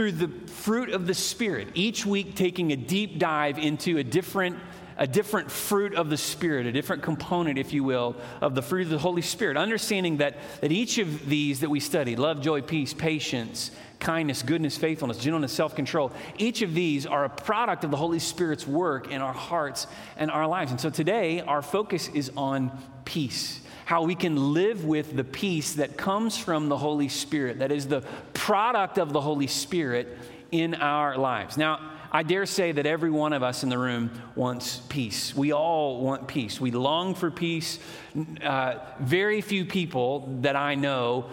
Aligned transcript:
through 0.00 0.12
the 0.12 0.28
fruit 0.48 0.88
of 0.88 1.06
the 1.06 1.12
Spirit, 1.12 1.68
each 1.74 2.06
week 2.06 2.34
taking 2.34 2.72
a 2.72 2.76
deep 2.76 3.18
dive 3.18 3.58
into 3.58 3.98
a 3.98 4.02
different 4.02 4.56
a 4.96 5.06
different 5.06 5.50
fruit 5.50 5.94
of 5.94 6.08
the 6.08 6.16
Spirit, 6.16 6.64
a 6.64 6.72
different 6.72 7.02
component, 7.02 7.58
if 7.58 7.74
you 7.74 7.84
will, 7.84 8.16
of 8.40 8.54
the 8.54 8.62
fruit 8.62 8.84
of 8.84 8.88
the 8.88 8.98
Holy 8.98 9.20
Spirit. 9.20 9.58
Understanding 9.58 10.16
that, 10.16 10.38
that 10.62 10.72
each 10.72 10.96
of 10.96 11.28
these 11.28 11.60
that 11.60 11.68
we 11.68 11.80
study 11.80 12.16
love, 12.16 12.40
joy, 12.40 12.62
peace, 12.62 12.94
patience, 12.94 13.72
kindness, 13.98 14.42
goodness, 14.42 14.78
faithfulness, 14.78 15.18
gentleness, 15.18 15.52
self 15.52 15.76
control 15.76 16.12
each 16.38 16.62
of 16.62 16.72
these 16.72 17.04
are 17.04 17.26
a 17.26 17.28
product 17.28 17.84
of 17.84 17.90
the 17.90 17.98
Holy 17.98 18.20
Spirit's 18.20 18.66
work 18.66 19.12
in 19.12 19.20
our 19.20 19.34
hearts 19.34 19.86
and 20.16 20.30
our 20.30 20.46
lives. 20.46 20.70
And 20.70 20.80
so 20.80 20.88
today, 20.88 21.42
our 21.42 21.60
focus 21.60 22.08
is 22.08 22.32
on 22.38 22.72
peace 23.04 23.60
how 23.90 24.04
we 24.04 24.14
can 24.14 24.54
live 24.54 24.84
with 24.84 25.16
the 25.16 25.24
peace 25.24 25.72
that 25.72 25.96
comes 25.96 26.38
from 26.38 26.68
the 26.68 26.76
Holy 26.76 27.08
Spirit, 27.08 27.58
that 27.58 27.72
is 27.72 27.88
the 27.88 28.02
product 28.40 28.96
of 28.96 29.12
the 29.12 29.20
Holy 29.20 29.46
Spirit 29.46 30.16
in 30.50 30.74
our 30.74 31.18
lives. 31.18 31.58
Now, 31.58 31.90
I 32.10 32.22
dare 32.22 32.46
say 32.46 32.72
that 32.72 32.86
every 32.86 33.10
one 33.10 33.34
of 33.34 33.42
us 33.42 33.62
in 33.62 33.68
the 33.68 33.76
room 33.76 34.10
wants 34.34 34.78
peace. 34.88 35.36
We 35.36 35.52
all 35.52 36.00
want 36.00 36.26
peace. 36.26 36.58
We 36.58 36.70
long 36.70 37.14
for 37.14 37.30
peace. 37.30 37.78
Uh, 38.42 38.76
very 38.98 39.42
few 39.42 39.66
people 39.66 40.38
that 40.40 40.56
I 40.56 40.74
know 40.74 41.26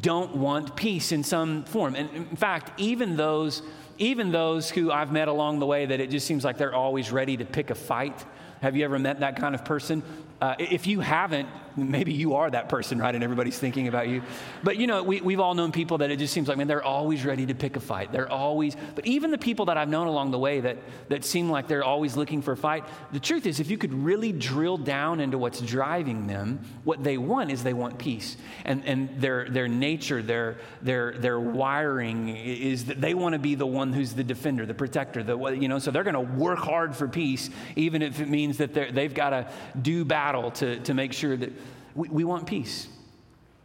don't 0.00 0.34
want 0.36 0.74
peace 0.74 1.12
in 1.12 1.22
some 1.22 1.64
form. 1.64 1.94
And 1.94 2.08
in 2.10 2.36
fact, 2.36 2.80
even 2.80 3.14
those, 3.16 3.62
even 3.98 4.32
those 4.32 4.70
who 4.70 4.90
I've 4.90 5.12
met 5.12 5.28
along 5.28 5.58
the 5.58 5.66
way 5.66 5.84
that 5.84 6.00
it 6.00 6.08
just 6.08 6.26
seems 6.26 6.44
like 6.44 6.56
they're 6.56 6.74
always 6.74 7.12
ready 7.12 7.36
to 7.36 7.44
pick 7.44 7.68
a 7.68 7.74
fight. 7.74 8.24
Have 8.62 8.74
you 8.74 8.86
ever 8.86 8.98
met 8.98 9.20
that 9.20 9.36
kind 9.36 9.54
of 9.54 9.66
person? 9.66 10.02
Uh, 10.42 10.56
if 10.58 10.88
you 10.88 10.98
haven't, 10.98 11.48
maybe 11.76 12.12
you 12.12 12.34
are 12.34 12.50
that 12.50 12.68
person, 12.68 12.98
right? 12.98 13.14
And 13.14 13.22
everybody's 13.22 13.60
thinking 13.60 13.86
about 13.86 14.08
you. 14.08 14.22
But 14.64 14.76
you 14.76 14.88
know, 14.88 15.04
we, 15.04 15.20
we've 15.20 15.38
all 15.38 15.54
known 15.54 15.70
people 15.70 15.98
that 15.98 16.10
it 16.10 16.18
just 16.18 16.34
seems 16.34 16.48
like, 16.48 16.58
man, 16.58 16.66
they're 16.66 16.82
always 16.82 17.24
ready 17.24 17.46
to 17.46 17.54
pick 17.54 17.76
a 17.76 17.80
fight. 17.80 18.10
They're 18.10 18.28
always, 18.28 18.76
but 18.96 19.06
even 19.06 19.30
the 19.30 19.38
people 19.38 19.66
that 19.66 19.78
I've 19.78 19.88
known 19.88 20.08
along 20.08 20.32
the 20.32 20.40
way 20.40 20.58
that, 20.58 20.78
that 21.10 21.24
seem 21.24 21.48
like 21.48 21.68
they're 21.68 21.84
always 21.84 22.16
looking 22.16 22.42
for 22.42 22.50
a 22.50 22.56
fight, 22.56 22.84
the 23.12 23.20
truth 23.20 23.46
is, 23.46 23.60
if 23.60 23.70
you 23.70 23.78
could 23.78 23.94
really 23.94 24.32
drill 24.32 24.76
down 24.76 25.20
into 25.20 25.38
what's 25.38 25.60
driving 25.60 26.26
them, 26.26 26.58
what 26.82 27.04
they 27.04 27.18
want 27.18 27.52
is 27.52 27.62
they 27.62 27.72
want 27.72 27.98
peace. 27.98 28.36
And, 28.64 28.84
and 28.84 29.20
their, 29.20 29.48
their 29.48 29.68
nature, 29.68 30.22
their, 30.22 30.56
their, 30.82 31.12
their 31.12 31.38
wiring 31.38 32.36
is 32.36 32.86
that 32.86 33.00
they 33.00 33.14
want 33.14 33.34
to 33.34 33.38
be 33.38 33.54
the 33.54 33.64
one 33.64 33.92
who's 33.92 34.12
the 34.12 34.24
defender, 34.24 34.66
the 34.66 34.74
protector, 34.74 35.22
the, 35.22 35.38
you 35.50 35.68
know, 35.68 35.78
so 35.78 35.92
they're 35.92 36.02
going 36.02 36.14
to 36.14 36.34
work 36.34 36.58
hard 36.58 36.96
for 36.96 37.06
peace, 37.06 37.48
even 37.76 38.02
if 38.02 38.18
it 38.20 38.28
means 38.28 38.58
that 38.58 38.74
they've 38.74 39.14
got 39.14 39.30
to 39.30 39.48
do 39.80 40.04
battle 40.04 40.31
to, 40.52 40.78
to 40.80 40.94
make 40.94 41.12
sure 41.12 41.36
that 41.36 41.52
we, 41.94 42.08
we 42.08 42.24
want 42.24 42.46
peace. 42.46 42.88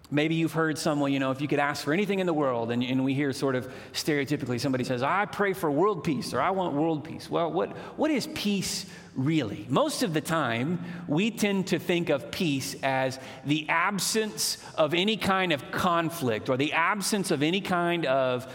Maybe 0.10 0.36
you've 0.36 0.54
heard 0.54 0.78
someone, 0.78 1.12
you 1.12 1.20
know, 1.20 1.32
if 1.32 1.42
you 1.42 1.48
could 1.50 1.60
ask 1.60 1.84
for 1.84 1.92
anything 1.92 2.20
in 2.20 2.28
the 2.28 2.34
world, 2.34 2.72
and, 2.72 2.82
and 2.84 3.04
we 3.04 3.14
hear 3.14 3.34
sort 3.34 3.56
of 3.56 3.70
stereotypically 3.92 4.60
somebody 4.60 4.86
says, 4.86 5.04
I 5.04 5.26
pray 5.26 5.54
for 5.54 5.70
world 5.70 6.04
peace, 6.04 6.34
or 6.34 6.40
I 6.40 6.52
want 6.52 6.76
world 6.76 7.04
peace. 7.04 7.30
Well, 7.30 7.52
what, 7.52 7.76
what 7.98 8.10
is 8.10 8.28
peace 8.34 8.86
really. 9.18 9.66
Most 9.68 10.04
of 10.04 10.14
the 10.14 10.22
time, 10.22 10.80
we 11.08 11.32
tend 11.32 11.68
to 11.68 11.80
think 11.80 12.10
of 12.10 12.30
peace 12.30 12.76
as 12.84 13.20
the 13.46 13.68
absence 13.68 14.60
of 14.76 14.94
any 14.94 15.18
kind 15.18 15.52
of 15.52 15.72
conflict 15.72 16.50
or 16.50 16.56
the 16.56 16.72
absence 16.74 17.32
of 17.32 17.42
any 17.42 17.60
kind 17.60 18.06
of, 18.06 18.46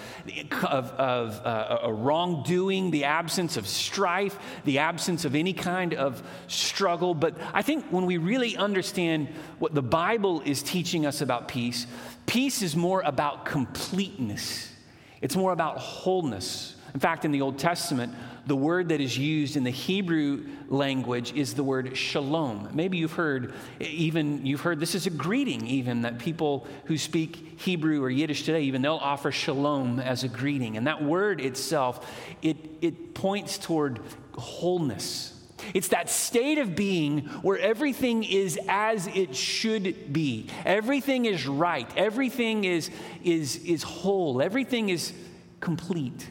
of, 0.63 0.91
of 0.93 1.41
uh, 1.45 1.93
wrongdoing, 1.93 2.93
the 2.93 3.05
absence 3.05 3.57
of 3.57 3.67
strife, 3.67 4.39
the 4.65 4.79
absence 4.79 5.25
of 5.25 5.35
any 5.35 5.53
kind 5.53 5.95
of 5.95 6.23
struggle. 6.47 7.13
But 7.13 7.37
I 7.53 7.63
think 7.63 7.85
when 7.87 8.07
we 8.07 8.17
really 8.19 8.57
understand 8.57 9.29
what 9.59 9.75
the 9.75 9.83
Bible 9.83 10.43
is 10.43 10.63
teaching 10.63 11.05
us 11.05 11.21
about 11.21 11.49
peace, 11.49 11.89
peace 12.27 12.63
is 12.63 12.77
more 12.77 13.03
about 13.03 13.45
completeness, 13.45 14.73
it's 15.21 15.35
more 15.35 15.53
about 15.53 15.79
wholeness. 15.79 16.77
In 16.95 17.01
fact, 17.01 17.25
in 17.25 17.33
the 17.33 17.41
Old 17.41 17.59
Testament, 17.59 18.15
the 18.47 18.57
word 18.57 18.89
that 18.89 19.01
is 19.01 19.17
used 19.17 19.57
in 19.57 19.65
the 19.65 19.71
Hebrew 19.71 20.47
language 20.69 21.33
is 21.33 21.55
the 21.55 21.63
word 21.63 21.97
shalom. 21.97 22.69
Maybe 22.73 22.99
you've 22.99 23.13
heard, 23.13 23.55
even 23.81 24.45
you've 24.45 24.63
heard 24.63 24.81
this 24.81 24.95
is 24.95 25.07
a 25.07 25.11
greeting, 25.11 25.67
even 25.67 26.03
that 26.03 26.19
people 26.19 26.67
who 26.87 26.99
speak 26.99 27.61
Hebrew 27.61 28.03
or 28.03 28.11
Yiddish 28.11 28.45
today, 28.45 28.63
even 28.63 28.83
they'll 28.83 28.97
offer 28.97 29.31
shalom 29.31 30.01
as 30.01 30.25
a 30.25 30.29
greeting. 30.29 30.77
And 30.77 30.87
that 30.87 31.03
word 31.03 31.41
itself, 31.41 32.11
it, 32.43 32.57
it 32.81 33.15
points 33.15 33.59
toward 33.59 34.01
wholeness. 34.35 35.29
It's 35.75 35.89
that 35.89 36.11
state 36.11 36.59
of 36.59 36.75
being 36.75 37.21
where 37.43 37.59
everything 37.59 38.25
is 38.25 38.59
as 38.69 39.07
it 39.07 39.37
should 39.37 40.13
be. 40.13 40.49
Everything 40.65 41.27
is 41.27 41.47
right. 41.47 41.89
Everything 41.97 42.65
is, 42.65 42.91
is, 43.23 43.57
is 43.59 43.85
whole. 43.85 44.43
Everything 44.43 44.89
is 44.89 45.13
complete. 45.61 46.29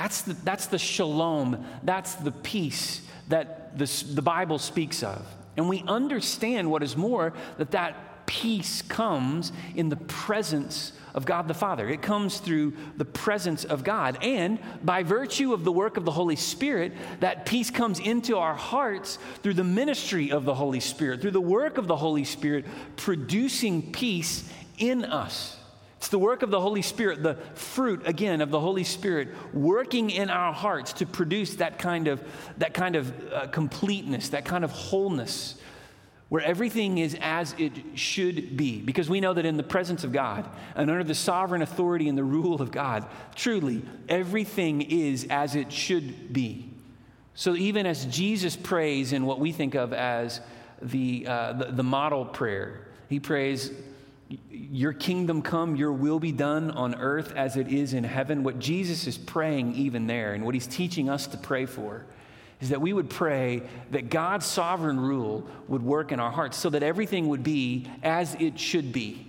That's 0.00 0.22
the, 0.22 0.32
that's 0.32 0.68
the 0.68 0.78
shalom, 0.78 1.62
that's 1.82 2.14
the 2.14 2.32
peace 2.32 3.02
that 3.28 3.76
the, 3.76 3.84
the 4.14 4.22
Bible 4.22 4.58
speaks 4.58 5.02
of. 5.02 5.26
And 5.58 5.68
we 5.68 5.84
understand 5.86 6.70
what 6.70 6.82
is 6.82 6.96
more 6.96 7.34
that 7.58 7.72
that 7.72 8.24
peace 8.24 8.80
comes 8.80 9.52
in 9.74 9.90
the 9.90 9.96
presence 9.96 10.92
of 11.12 11.26
God 11.26 11.48
the 11.48 11.52
Father. 11.52 11.86
It 11.86 12.00
comes 12.00 12.38
through 12.38 12.72
the 12.96 13.04
presence 13.04 13.66
of 13.66 13.84
God. 13.84 14.16
And 14.22 14.58
by 14.82 15.02
virtue 15.02 15.52
of 15.52 15.64
the 15.64 15.72
work 15.72 15.98
of 15.98 16.06
the 16.06 16.12
Holy 16.12 16.36
Spirit, 16.36 16.94
that 17.20 17.44
peace 17.44 17.70
comes 17.70 18.00
into 18.00 18.38
our 18.38 18.54
hearts 18.54 19.18
through 19.42 19.54
the 19.54 19.64
ministry 19.64 20.32
of 20.32 20.46
the 20.46 20.54
Holy 20.54 20.80
Spirit, 20.80 21.20
through 21.20 21.32
the 21.32 21.42
work 21.42 21.76
of 21.76 21.88
the 21.88 21.96
Holy 21.96 22.24
Spirit, 22.24 22.64
producing 22.96 23.92
peace 23.92 24.50
in 24.78 25.04
us. 25.04 25.59
It's 26.00 26.08
the 26.08 26.18
work 26.18 26.42
of 26.42 26.50
the 26.50 26.58
Holy 26.58 26.80
Spirit, 26.80 27.22
the 27.22 27.34
fruit, 27.52 28.06
again, 28.06 28.40
of 28.40 28.50
the 28.50 28.58
Holy 28.58 28.84
Spirit 28.84 29.28
working 29.52 30.08
in 30.08 30.30
our 30.30 30.50
hearts 30.50 30.94
to 30.94 31.04
produce 31.04 31.56
that 31.56 31.78
kind 31.78 32.08
of, 32.08 32.26
that 32.56 32.72
kind 32.72 32.96
of 32.96 33.30
uh, 33.30 33.48
completeness, 33.48 34.30
that 34.30 34.46
kind 34.46 34.64
of 34.64 34.70
wholeness, 34.70 35.56
where 36.30 36.42
everything 36.42 36.96
is 36.96 37.18
as 37.20 37.54
it 37.58 37.72
should 37.96 38.56
be. 38.56 38.80
Because 38.80 39.10
we 39.10 39.20
know 39.20 39.34
that 39.34 39.44
in 39.44 39.58
the 39.58 39.62
presence 39.62 40.02
of 40.02 40.10
God 40.10 40.48
and 40.74 40.90
under 40.90 41.04
the 41.04 41.14
sovereign 41.14 41.60
authority 41.60 42.08
and 42.08 42.16
the 42.16 42.24
rule 42.24 42.62
of 42.62 42.70
God, 42.70 43.04
truly, 43.34 43.82
everything 44.08 44.80
is 44.80 45.26
as 45.28 45.54
it 45.54 45.70
should 45.70 46.32
be. 46.32 46.70
So 47.34 47.54
even 47.54 47.84
as 47.84 48.06
Jesus 48.06 48.56
prays 48.56 49.12
in 49.12 49.26
what 49.26 49.38
we 49.38 49.52
think 49.52 49.74
of 49.74 49.92
as 49.92 50.40
the, 50.80 51.26
uh, 51.28 51.52
the, 51.52 51.64
the 51.72 51.82
model 51.82 52.24
prayer, 52.24 52.86
he 53.10 53.20
prays, 53.20 53.70
your 54.50 54.92
kingdom 54.92 55.42
come, 55.42 55.76
your 55.76 55.92
will 55.92 56.20
be 56.20 56.32
done 56.32 56.70
on 56.70 56.94
earth 56.94 57.32
as 57.34 57.56
it 57.56 57.68
is 57.68 57.94
in 57.94 58.04
heaven. 58.04 58.42
What 58.42 58.58
Jesus 58.58 59.06
is 59.06 59.18
praying, 59.18 59.74
even 59.74 60.06
there, 60.06 60.34
and 60.34 60.44
what 60.44 60.54
he's 60.54 60.66
teaching 60.66 61.08
us 61.08 61.26
to 61.28 61.36
pray 61.36 61.66
for, 61.66 62.04
is 62.60 62.68
that 62.68 62.80
we 62.80 62.92
would 62.92 63.10
pray 63.10 63.62
that 63.90 64.10
God's 64.10 64.46
sovereign 64.46 65.00
rule 65.00 65.48
would 65.66 65.82
work 65.82 66.12
in 66.12 66.20
our 66.20 66.30
hearts 66.30 66.56
so 66.56 66.70
that 66.70 66.82
everything 66.82 67.28
would 67.28 67.42
be 67.42 67.86
as 68.02 68.34
it 68.34 68.60
should 68.60 68.92
be. 68.92 69.26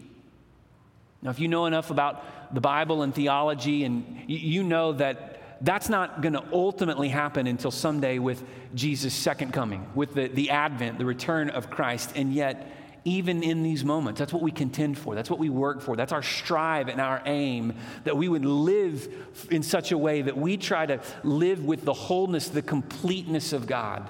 Now, 1.21 1.29
if 1.29 1.39
you 1.39 1.47
know 1.47 1.65
enough 1.65 1.91
about 1.91 2.53
the 2.53 2.61
Bible 2.61 3.03
and 3.03 3.13
theology, 3.13 3.83
and 3.83 4.23
you 4.27 4.63
know 4.63 4.93
that 4.93 5.41
that's 5.61 5.89
not 5.89 6.21
going 6.21 6.33
to 6.33 6.43
ultimately 6.51 7.09
happen 7.09 7.47
until 7.47 7.71
someday 7.71 8.19
with 8.19 8.43
Jesus' 8.75 9.13
second 9.13 9.53
coming, 9.53 9.87
with 9.95 10.13
the, 10.13 10.27
the 10.27 10.49
advent, 10.49 10.97
the 10.97 11.05
return 11.05 11.49
of 11.49 11.69
Christ, 11.69 12.11
and 12.15 12.33
yet, 12.33 12.71
even 13.03 13.41
in 13.41 13.63
these 13.63 13.83
moments. 13.83 14.19
That's 14.19 14.33
what 14.33 14.43
we 14.43 14.51
contend 14.51 14.97
for. 14.97 15.15
That's 15.15 15.29
what 15.29 15.39
we 15.39 15.49
work 15.49 15.81
for. 15.81 15.95
That's 15.95 16.11
our 16.11 16.21
strive 16.21 16.87
and 16.87 17.01
our 17.01 17.21
aim 17.25 17.73
that 18.03 18.15
we 18.15 18.29
would 18.29 18.45
live 18.45 19.11
in 19.49 19.63
such 19.63 19.91
a 19.91 19.97
way 19.97 20.21
that 20.21 20.37
we 20.37 20.57
try 20.57 20.85
to 20.85 21.01
live 21.23 21.65
with 21.65 21.83
the 21.83 21.93
wholeness, 21.93 22.49
the 22.49 22.61
completeness 22.61 23.53
of 23.53 23.65
God. 23.65 24.07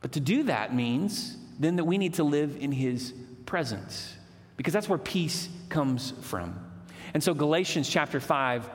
But 0.00 0.12
to 0.12 0.20
do 0.20 0.44
that 0.44 0.74
means 0.74 1.36
then 1.58 1.76
that 1.76 1.84
we 1.84 1.98
need 1.98 2.14
to 2.14 2.24
live 2.24 2.56
in 2.60 2.72
His 2.72 3.12
presence 3.44 4.14
because 4.56 4.72
that's 4.72 4.88
where 4.88 4.98
peace 4.98 5.48
comes 5.68 6.12
from. 6.22 6.58
And 7.14 7.22
so 7.22 7.34
Galatians 7.34 7.88
chapter 7.88 8.20
5, 8.20 8.68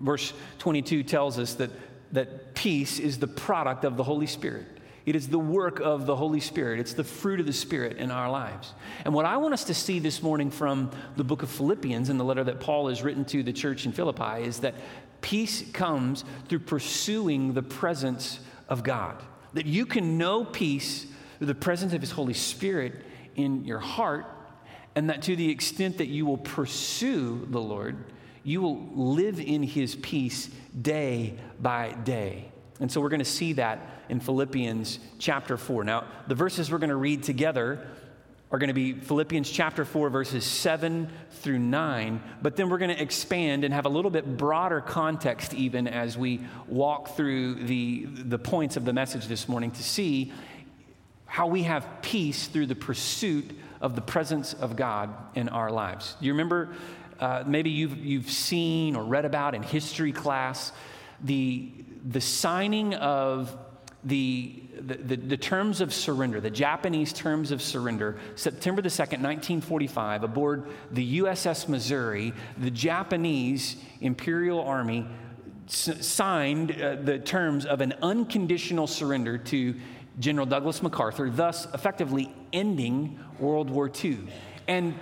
verse 0.00 0.32
22 0.58 1.02
tells 1.02 1.38
us 1.38 1.54
that, 1.54 1.70
that 2.12 2.54
peace 2.54 2.98
is 2.98 3.18
the 3.18 3.26
product 3.26 3.84
of 3.84 3.96
the 3.96 4.02
Holy 4.02 4.26
Spirit. 4.26 4.66
It 5.06 5.16
is 5.16 5.28
the 5.28 5.38
work 5.38 5.80
of 5.80 6.06
the 6.06 6.14
Holy 6.14 6.40
Spirit. 6.40 6.78
It's 6.78 6.92
the 6.92 7.04
fruit 7.04 7.40
of 7.40 7.46
the 7.46 7.52
Spirit 7.52 7.96
in 7.96 8.10
our 8.10 8.30
lives. 8.30 8.74
And 9.04 9.14
what 9.14 9.24
I 9.24 9.38
want 9.38 9.54
us 9.54 9.64
to 9.64 9.74
see 9.74 9.98
this 9.98 10.22
morning 10.22 10.50
from 10.50 10.90
the 11.16 11.24
book 11.24 11.42
of 11.42 11.50
Philippians 11.50 12.10
and 12.10 12.20
the 12.20 12.24
letter 12.24 12.44
that 12.44 12.60
Paul 12.60 12.88
has 12.88 13.02
written 13.02 13.24
to 13.26 13.42
the 13.42 13.52
church 13.52 13.86
in 13.86 13.92
Philippi 13.92 14.44
is 14.44 14.60
that 14.60 14.74
peace 15.22 15.64
comes 15.72 16.24
through 16.48 16.60
pursuing 16.60 17.54
the 17.54 17.62
presence 17.62 18.40
of 18.68 18.82
God. 18.82 19.22
That 19.54 19.66
you 19.66 19.86
can 19.86 20.18
know 20.18 20.44
peace 20.44 21.06
through 21.38 21.46
the 21.46 21.54
presence 21.54 21.92
of 21.94 22.00
His 22.02 22.10
Holy 22.10 22.34
Spirit 22.34 23.02
in 23.36 23.64
your 23.64 23.78
heart, 23.78 24.26
and 24.94 25.08
that 25.08 25.22
to 25.22 25.34
the 25.34 25.50
extent 25.50 25.98
that 25.98 26.08
you 26.08 26.26
will 26.26 26.38
pursue 26.38 27.46
the 27.50 27.60
Lord, 27.60 27.96
you 28.44 28.60
will 28.60 28.86
live 28.94 29.40
in 29.40 29.62
His 29.62 29.96
peace 29.96 30.50
day 30.80 31.38
by 31.60 31.92
day. 31.92 32.52
And 32.80 32.90
so 32.90 33.00
we're 33.00 33.10
going 33.10 33.20
to 33.20 33.24
see 33.24 33.52
that 33.54 33.78
in 34.08 34.20
Philippians 34.20 34.98
chapter 35.18 35.56
4. 35.56 35.84
Now, 35.84 36.04
the 36.26 36.34
verses 36.34 36.72
we're 36.72 36.78
going 36.78 36.90
to 36.90 36.96
read 36.96 37.22
together 37.22 37.86
are 38.50 38.58
going 38.58 38.68
to 38.68 38.74
be 38.74 38.94
Philippians 38.94 39.48
chapter 39.48 39.84
4, 39.84 40.10
verses 40.10 40.44
7 40.44 41.08
through 41.30 41.58
9. 41.58 42.20
But 42.42 42.56
then 42.56 42.68
we're 42.68 42.78
going 42.78 42.94
to 42.94 43.00
expand 43.00 43.62
and 43.64 43.72
have 43.72 43.86
a 43.86 43.90
little 43.90 44.10
bit 44.10 44.36
broader 44.36 44.80
context, 44.80 45.54
even 45.54 45.86
as 45.86 46.18
we 46.18 46.40
walk 46.66 47.16
through 47.16 47.66
the, 47.66 48.06
the 48.06 48.38
points 48.38 48.76
of 48.76 48.84
the 48.84 48.92
message 48.92 49.26
this 49.26 49.48
morning, 49.48 49.70
to 49.72 49.82
see 49.84 50.32
how 51.26 51.46
we 51.46 51.62
have 51.62 51.86
peace 52.02 52.48
through 52.48 52.66
the 52.66 52.74
pursuit 52.74 53.56
of 53.80 53.94
the 53.94 54.00
presence 54.00 54.52
of 54.54 54.74
God 54.74 55.14
in 55.36 55.48
our 55.48 55.70
lives. 55.70 56.16
Do 56.18 56.26
you 56.26 56.32
remember? 56.32 56.74
Uh, 57.20 57.44
maybe 57.46 57.70
you've, 57.70 57.98
you've 57.98 58.30
seen 58.30 58.96
or 58.96 59.04
read 59.04 59.26
about 59.26 59.54
in 59.54 59.62
history 59.62 60.10
class 60.10 60.72
the, 61.22 61.70
the 62.04 62.20
signing 62.20 62.94
of 62.94 63.56
the, 64.02 64.62
the, 64.80 65.16
the, 65.16 65.36
terms 65.36 65.82
of 65.82 65.92
surrender, 65.92 66.40
the 66.40 66.50
Japanese 66.50 67.12
terms 67.12 67.50
of 67.50 67.60
surrender, 67.60 68.18
September 68.34 68.80
the 68.80 68.88
2nd, 68.88 69.20
1945, 69.20 70.24
aboard 70.24 70.68
the 70.90 71.18
USS 71.18 71.68
Missouri, 71.68 72.32
the 72.56 72.70
Japanese 72.70 73.76
Imperial 74.00 74.62
Army 74.62 75.06
s- 75.68 76.06
signed 76.06 76.80
uh, 76.80 76.96
the 76.96 77.18
terms 77.18 77.66
of 77.66 77.82
an 77.82 77.92
unconditional 78.00 78.86
surrender 78.86 79.36
to 79.36 79.74
General 80.18 80.46
Douglas 80.46 80.82
MacArthur, 80.82 81.28
thus 81.28 81.66
effectively 81.74 82.34
ending 82.54 83.18
World 83.38 83.68
War 83.68 83.90
II. 84.02 84.18
And 84.66 84.94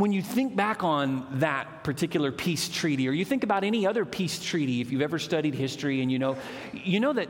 when 0.00 0.12
you 0.12 0.22
think 0.22 0.56
back 0.56 0.82
on 0.82 1.26
that 1.40 1.84
particular 1.84 2.32
peace 2.32 2.70
treaty, 2.70 3.06
or 3.06 3.12
you 3.12 3.24
think 3.24 3.44
about 3.44 3.64
any 3.64 3.86
other 3.86 4.06
peace 4.06 4.42
treaty, 4.42 4.80
if 4.80 4.90
you've 4.90 5.02
ever 5.02 5.18
studied 5.18 5.54
history 5.54 6.00
and 6.00 6.10
you 6.10 6.18
know, 6.18 6.38
you 6.72 7.00
know 7.00 7.12
that, 7.12 7.28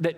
that 0.00 0.16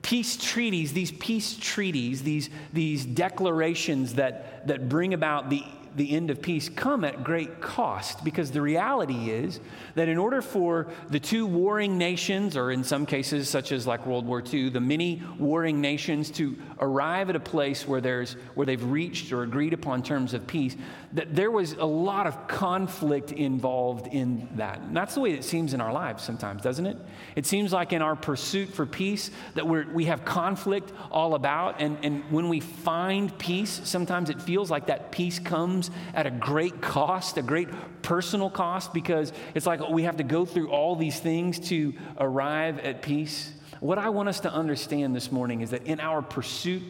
peace 0.00 0.38
treaties, 0.38 0.94
these 0.94 1.12
peace 1.12 1.54
treaties, 1.60 2.22
these, 2.22 2.48
these 2.72 3.04
declarations 3.04 4.14
that, 4.14 4.66
that 4.66 4.88
bring 4.88 5.12
about 5.12 5.50
the 5.50 5.62
the 5.96 6.14
end 6.14 6.30
of 6.30 6.42
peace 6.42 6.68
come 6.68 7.04
at 7.04 7.24
great 7.24 7.60
cost 7.60 8.22
because 8.22 8.50
the 8.50 8.60
reality 8.60 9.30
is 9.30 9.60
that 9.94 10.08
in 10.08 10.18
order 10.18 10.42
for 10.42 10.88
the 11.08 11.18
two 11.18 11.46
warring 11.46 11.96
nations, 11.96 12.56
or 12.56 12.70
in 12.70 12.84
some 12.84 13.06
cases, 13.06 13.48
such 13.48 13.72
as 13.72 13.86
like 13.86 14.06
World 14.06 14.26
War 14.26 14.42
II, 14.42 14.68
the 14.70 14.80
many 14.80 15.22
warring 15.38 15.80
nations 15.80 16.30
to 16.32 16.56
arrive 16.80 17.30
at 17.30 17.36
a 17.36 17.40
place 17.40 17.88
where, 17.88 18.00
there's, 18.00 18.34
where 18.54 18.66
they've 18.66 18.84
reached 18.84 19.32
or 19.32 19.42
agreed 19.42 19.72
upon 19.72 20.02
terms 20.02 20.34
of 20.34 20.46
peace, 20.46 20.76
that 21.14 21.34
there 21.34 21.50
was 21.50 21.72
a 21.72 21.84
lot 21.84 22.26
of 22.26 22.46
conflict 22.46 23.32
involved 23.32 24.06
in 24.08 24.48
that. 24.56 24.78
And 24.80 24.94
that's 24.94 25.14
the 25.14 25.20
way 25.20 25.32
it 25.32 25.44
seems 25.44 25.72
in 25.72 25.80
our 25.80 25.92
lives 25.92 26.22
sometimes, 26.22 26.62
doesn't 26.62 26.86
it? 26.86 26.98
It 27.36 27.46
seems 27.46 27.72
like 27.72 27.94
in 27.94 28.02
our 28.02 28.16
pursuit 28.16 28.68
for 28.68 28.84
peace 28.84 29.30
that 29.54 29.66
we're, 29.66 29.90
we 29.90 30.04
have 30.06 30.24
conflict 30.26 30.92
all 31.10 31.34
about. 31.34 31.80
And, 31.80 31.96
and 32.02 32.22
when 32.30 32.50
we 32.50 32.60
find 32.60 33.36
peace, 33.38 33.80
sometimes 33.84 34.28
it 34.28 34.42
feels 34.42 34.70
like 34.70 34.86
that 34.86 35.10
peace 35.10 35.38
comes 35.38 35.85
comes 35.86 36.14
at 36.14 36.26
a 36.26 36.30
great 36.30 36.80
cost, 36.80 37.36
a 37.36 37.42
great 37.42 37.68
personal 38.02 38.50
cost, 38.50 38.92
because 38.92 39.32
it's 39.54 39.66
like 39.66 39.86
we 39.88 40.04
have 40.04 40.16
to 40.16 40.24
go 40.24 40.44
through 40.44 40.70
all 40.70 40.96
these 40.96 41.18
things 41.18 41.58
to 41.68 41.94
arrive 42.18 42.78
at 42.80 43.02
peace. 43.02 43.52
What 43.80 43.98
I 43.98 44.08
want 44.08 44.28
us 44.28 44.40
to 44.40 44.52
understand 44.52 45.14
this 45.14 45.30
morning 45.30 45.60
is 45.60 45.70
that 45.70 45.86
in 45.86 46.00
our 46.00 46.22
pursuit 46.22 46.82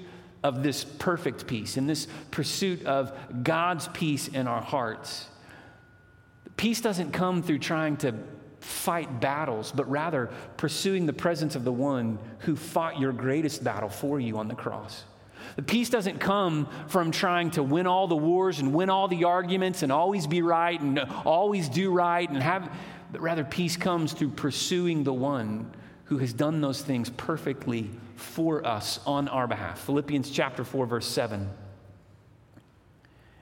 of 0.43 0.63
this 0.63 0.85
perfect 0.85 1.47
peace, 1.47 1.77
in 1.77 1.87
this 1.87 2.07
pursuit 2.31 2.87
of 2.87 3.13
God's 3.43 3.89
peace 3.89 4.29
in 4.29 4.47
our 4.47 4.63
hearts, 4.63 5.27
peace 6.57 6.81
doesn't 6.81 7.13
come 7.13 7.43
through 7.43 7.59
trying 7.59 7.97
to 7.99 8.15
fight 8.61 9.21
battles, 9.21 9.73
but 9.75 9.89
rather 9.91 10.31
pursuing 10.57 11.07
the 11.07 11.13
presence 11.13 11.55
of 11.55 11.65
the 11.65 11.73
one 11.73 12.19
who 12.41 12.57
fought 12.57 12.99
your 12.99 13.13
greatest 13.13 13.63
battle 13.63 13.89
for 13.89 14.19
you 14.19 14.39
on 14.39 14.49
the 14.49 14.55
cross. 14.55 15.05
The 15.55 15.63
peace 15.63 15.89
doesn't 15.89 16.19
come 16.19 16.69
from 16.89 17.13
trying 17.13 17.53
to 17.53 17.63
win 17.63 17.87
all 17.87 18.09
the 18.09 18.17
wars 18.17 18.59
and 18.59 18.75
win 18.75 18.91
all 18.91 19.07
the 19.09 19.25
arguments 19.25 19.83
and 19.83 19.93
always 19.93 20.27
be 20.27 20.43
right 20.43 20.81
and 20.81 20.99
always 21.25 21.69
do 21.69 21.93
right 21.93 22.29
and 22.29 22.43
have, 22.43 22.71
but 23.13 23.21
rather 23.21 23.45
peace 23.45 23.77
comes 23.77 24.13
through 24.13 24.31
pursuing 24.31 25.05
the 25.05 25.13
one 25.13 25.71
who 26.07 26.19
has 26.19 26.33
done 26.33 26.61
those 26.61 26.83
things 26.83 27.11
perfectly 27.11 27.91
for 28.17 28.67
us 28.67 29.01
on 29.07 29.29
our 29.29 29.47
behalf. 29.47 29.81
Philippians 29.81 30.31
chapter 30.31 30.65
4, 30.65 30.87
verse 30.87 31.07
7. 31.07 31.49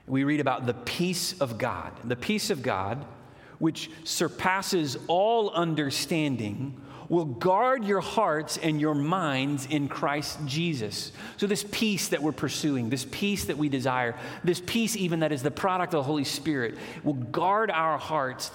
We 0.07 0.23
read 0.23 0.39
about 0.39 0.65
the 0.65 0.73
peace 0.73 1.39
of 1.41 1.57
God. 1.57 1.91
The 2.03 2.15
peace 2.15 2.49
of 2.49 2.61
God, 2.61 3.05
which 3.57 3.89
surpasses 4.03 4.97
all 5.07 5.49
understanding 5.51 6.79
will 7.09 7.25
guard 7.25 7.83
your 7.85 8.01
hearts 8.01 8.57
and 8.57 8.79
your 8.79 8.95
minds 8.95 9.65
in 9.65 9.87
Christ 9.87 10.39
Jesus. 10.45 11.11
So, 11.37 11.47
this 11.47 11.65
peace 11.71 12.09
that 12.09 12.21
we're 12.21 12.31
pursuing, 12.31 12.89
this 12.89 13.05
peace 13.09 13.45
that 13.45 13.57
we 13.57 13.69
desire, 13.69 14.15
this 14.43 14.61
peace 14.65 14.95
even 14.95 15.19
that 15.19 15.31
is 15.31 15.43
the 15.43 15.51
product 15.51 15.93
of 15.93 15.99
the 15.99 16.03
Holy 16.03 16.23
Spirit, 16.23 16.77
will 17.03 17.13
guard 17.13 17.71
our 17.71 17.97
hearts. 17.97 18.51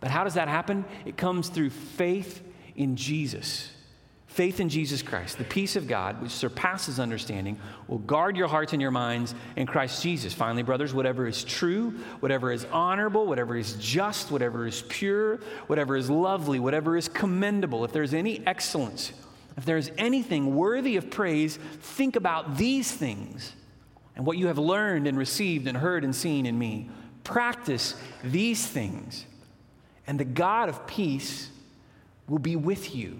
But 0.00 0.10
how 0.10 0.24
does 0.24 0.34
that 0.34 0.48
happen? 0.48 0.84
It 1.04 1.16
comes 1.16 1.48
through 1.48 1.70
faith 1.70 2.42
in 2.76 2.96
Jesus. 2.96 3.70
Faith 4.38 4.60
in 4.60 4.68
Jesus 4.68 5.02
Christ, 5.02 5.36
the 5.36 5.42
peace 5.42 5.74
of 5.74 5.88
God, 5.88 6.22
which 6.22 6.30
surpasses 6.30 7.00
understanding, 7.00 7.58
will 7.88 7.98
guard 7.98 8.36
your 8.36 8.46
hearts 8.46 8.72
and 8.72 8.80
your 8.80 8.92
minds 8.92 9.34
in 9.56 9.66
Christ 9.66 10.00
Jesus. 10.00 10.32
Finally, 10.32 10.62
brothers, 10.62 10.94
whatever 10.94 11.26
is 11.26 11.42
true, 11.42 11.90
whatever 12.20 12.52
is 12.52 12.64
honorable, 12.66 13.26
whatever 13.26 13.56
is 13.56 13.74
just, 13.80 14.30
whatever 14.30 14.64
is 14.64 14.84
pure, 14.88 15.40
whatever 15.66 15.96
is 15.96 16.08
lovely, 16.08 16.60
whatever 16.60 16.96
is 16.96 17.08
commendable, 17.08 17.84
if 17.84 17.90
there's 17.90 18.14
any 18.14 18.46
excellence, 18.46 19.12
if 19.56 19.64
there's 19.64 19.90
anything 19.98 20.54
worthy 20.54 20.96
of 20.96 21.10
praise, 21.10 21.56
think 21.80 22.14
about 22.14 22.56
these 22.56 22.92
things 22.92 23.54
and 24.14 24.24
what 24.24 24.38
you 24.38 24.46
have 24.46 24.58
learned 24.58 25.08
and 25.08 25.18
received 25.18 25.66
and 25.66 25.76
heard 25.76 26.04
and 26.04 26.14
seen 26.14 26.46
in 26.46 26.56
me. 26.56 26.88
Practice 27.24 27.96
these 28.22 28.64
things, 28.64 29.26
and 30.06 30.20
the 30.20 30.24
God 30.24 30.68
of 30.68 30.86
peace 30.86 31.50
will 32.28 32.38
be 32.38 32.54
with 32.54 32.94
you. 32.94 33.18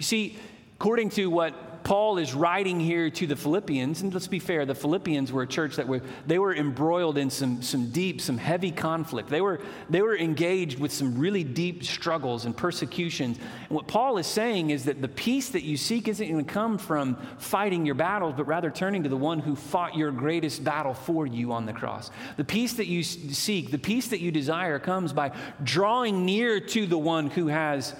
You 0.00 0.04
see, 0.04 0.38
according 0.76 1.10
to 1.10 1.28
what 1.28 1.84
Paul 1.84 2.16
is 2.16 2.32
writing 2.32 2.80
here 2.80 3.10
to 3.10 3.26
the 3.26 3.36
Philippians, 3.36 4.00
and 4.00 4.14
let's 4.14 4.28
be 4.28 4.38
fair, 4.38 4.64
the 4.64 4.74
Philippians 4.74 5.30
were 5.30 5.42
a 5.42 5.46
church 5.46 5.76
that 5.76 5.86
were 5.86 6.00
they 6.26 6.38
were 6.38 6.54
embroiled 6.54 7.18
in 7.18 7.28
some, 7.28 7.60
some 7.60 7.90
deep, 7.90 8.22
some 8.22 8.38
heavy 8.38 8.70
conflict. 8.70 9.28
They 9.28 9.42
were, 9.42 9.60
they 9.90 10.00
were 10.00 10.16
engaged 10.16 10.80
with 10.80 10.90
some 10.90 11.18
really 11.18 11.44
deep 11.44 11.84
struggles 11.84 12.46
and 12.46 12.56
persecutions. 12.56 13.36
And 13.36 13.70
what 13.70 13.88
Paul 13.88 14.16
is 14.16 14.26
saying 14.26 14.70
is 14.70 14.84
that 14.84 15.02
the 15.02 15.08
peace 15.08 15.50
that 15.50 15.64
you 15.64 15.76
seek 15.76 16.08
isn't 16.08 16.26
going 16.26 16.42
to 16.42 16.50
come 16.50 16.78
from 16.78 17.18
fighting 17.36 17.84
your 17.84 17.94
battles, 17.94 18.32
but 18.34 18.46
rather 18.46 18.70
turning 18.70 19.02
to 19.02 19.10
the 19.10 19.18
one 19.18 19.38
who 19.38 19.54
fought 19.54 19.94
your 19.94 20.12
greatest 20.12 20.64
battle 20.64 20.94
for 20.94 21.26
you 21.26 21.52
on 21.52 21.66
the 21.66 21.74
cross. 21.74 22.10
The 22.38 22.44
peace 22.44 22.72
that 22.74 22.86
you 22.86 23.02
seek, 23.02 23.70
the 23.70 23.78
peace 23.78 24.08
that 24.08 24.20
you 24.20 24.30
desire, 24.30 24.78
comes 24.78 25.12
by 25.12 25.32
drawing 25.62 26.24
near 26.24 26.58
to 26.58 26.86
the 26.86 26.98
one 26.98 27.28
who 27.28 27.48
has 27.48 27.94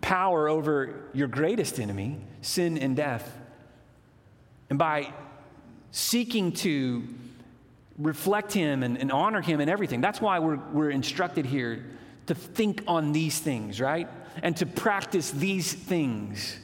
power 0.00 0.48
over 0.48 1.08
your 1.12 1.28
greatest 1.28 1.80
enemy, 1.80 2.18
sin 2.42 2.78
and 2.78 2.96
death. 2.96 3.36
And 4.70 4.78
by 4.78 5.12
seeking 5.90 6.52
to 6.52 7.02
reflect 7.98 8.52
Him 8.52 8.82
and, 8.82 8.98
and 8.98 9.10
honor 9.10 9.40
Him 9.40 9.60
and 9.60 9.70
everything, 9.70 10.00
that's 10.00 10.20
why 10.20 10.38
we're, 10.38 10.60
we're 10.72 10.90
instructed 10.90 11.46
here 11.46 11.84
to 12.26 12.34
think 12.34 12.82
on 12.86 13.12
these 13.12 13.38
things, 13.38 13.80
right? 13.80 14.08
And 14.42 14.56
to 14.58 14.66
practice 14.66 15.30
these 15.30 15.72
things 15.72 16.58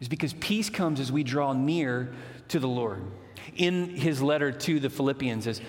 is 0.00 0.08
because 0.08 0.32
peace 0.34 0.70
comes 0.70 1.00
as 1.00 1.12
we 1.12 1.22
draw 1.22 1.52
near 1.52 2.12
to 2.48 2.58
the 2.58 2.68
Lord. 2.68 3.02
In 3.56 3.96
his 3.96 4.22
letter 4.22 4.52
to 4.52 4.80
the 4.80 4.88
Philippians, 4.88 5.46
as 5.46 5.60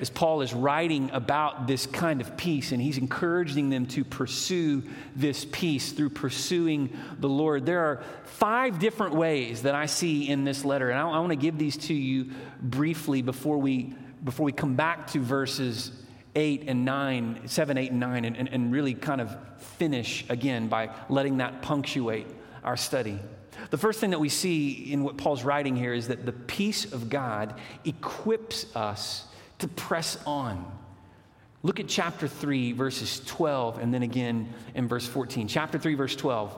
as 0.00 0.10
Paul 0.10 0.40
is 0.40 0.52
writing 0.52 1.10
about 1.12 1.66
this 1.66 1.86
kind 1.86 2.20
of 2.20 2.36
peace, 2.36 2.72
and 2.72 2.80
he's 2.80 2.98
encouraging 2.98 3.70
them 3.70 3.86
to 3.86 4.04
pursue 4.04 4.82
this 5.14 5.44
peace 5.44 5.92
through 5.92 6.10
pursuing 6.10 6.96
the 7.18 7.28
Lord. 7.28 7.66
There 7.66 7.80
are 7.80 8.02
five 8.24 8.78
different 8.78 9.14
ways 9.14 9.62
that 9.62 9.74
I 9.74 9.86
see 9.86 10.28
in 10.28 10.44
this 10.44 10.64
letter, 10.64 10.90
and 10.90 10.98
I, 10.98 11.08
I 11.08 11.18
want 11.18 11.30
to 11.30 11.36
give 11.36 11.58
these 11.58 11.76
to 11.78 11.94
you 11.94 12.30
briefly 12.60 13.22
before 13.22 13.58
we, 13.58 13.94
before 14.24 14.44
we 14.44 14.52
come 14.52 14.74
back 14.74 15.08
to 15.08 15.20
verses 15.20 15.92
8 16.34 16.64
and 16.66 16.84
9, 16.84 17.42
7, 17.46 17.78
8, 17.78 17.90
and 17.90 18.00
9, 18.00 18.24
and, 18.24 18.36
and, 18.36 18.48
and 18.48 18.72
really 18.72 18.94
kind 18.94 19.20
of 19.20 19.36
finish 19.58 20.24
again 20.28 20.68
by 20.68 20.90
letting 21.08 21.38
that 21.38 21.62
punctuate 21.62 22.26
our 22.62 22.76
study. 22.76 23.18
The 23.70 23.78
first 23.78 24.00
thing 24.00 24.10
that 24.10 24.20
we 24.20 24.28
see 24.28 24.92
in 24.92 25.02
what 25.02 25.16
Paul's 25.16 25.42
writing 25.42 25.76
here 25.76 25.94
is 25.94 26.08
that 26.08 26.26
the 26.26 26.32
peace 26.32 26.92
of 26.92 27.08
God 27.08 27.54
equips 27.84 28.74
us 28.76 29.24
to 29.58 29.68
press 29.68 30.18
on. 30.26 30.64
Look 31.62 31.80
at 31.80 31.88
chapter 31.88 32.28
3, 32.28 32.72
verses 32.72 33.20
12, 33.26 33.78
and 33.78 33.92
then 33.92 34.02
again 34.02 34.52
in 34.74 34.88
verse 34.88 35.06
14. 35.06 35.48
Chapter 35.48 35.78
3, 35.78 35.94
verse 35.94 36.14
12. 36.14 36.56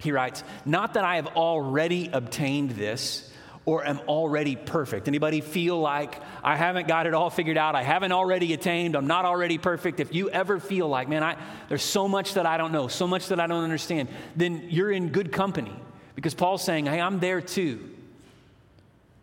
He 0.00 0.12
writes, 0.12 0.44
Not 0.64 0.94
that 0.94 1.04
I 1.04 1.16
have 1.16 1.28
already 1.28 2.10
obtained 2.12 2.72
this 2.72 3.30
or 3.66 3.86
am 3.86 3.98
already 4.06 4.56
perfect. 4.56 5.08
Anybody 5.08 5.40
feel 5.40 5.80
like 5.80 6.20
I 6.42 6.54
haven't 6.56 6.86
got 6.86 7.06
it 7.06 7.14
all 7.14 7.30
figured 7.30 7.56
out? 7.56 7.74
I 7.74 7.82
haven't 7.82 8.12
already 8.12 8.52
attained. 8.52 8.94
I'm 8.94 9.06
not 9.06 9.24
already 9.24 9.56
perfect. 9.56 10.00
If 10.00 10.14
you 10.14 10.28
ever 10.28 10.60
feel 10.60 10.86
like, 10.86 11.08
man, 11.08 11.22
I, 11.22 11.36
there's 11.68 11.82
so 11.82 12.06
much 12.06 12.34
that 12.34 12.44
I 12.44 12.58
don't 12.58 12.72
know, 12.72 12.88
so 12.88 13.06
much 13.06 13.28
that 13.28 13.40
I 13.40 13.46
don't 13.46 13.64
understand, 13.64 14.10
then 14.36 14.66
you're 14.68 14.92
in 14.92 15.08
good 15.08 15.32
company 15.32 15.74
because 16.14 16.34
Paul's 16.34 16.62
saying, 16.62 16.86
hey, 16.86 17.00
I'm 17.00 17.20
there 17.20 17.40
too. 17.40 17.90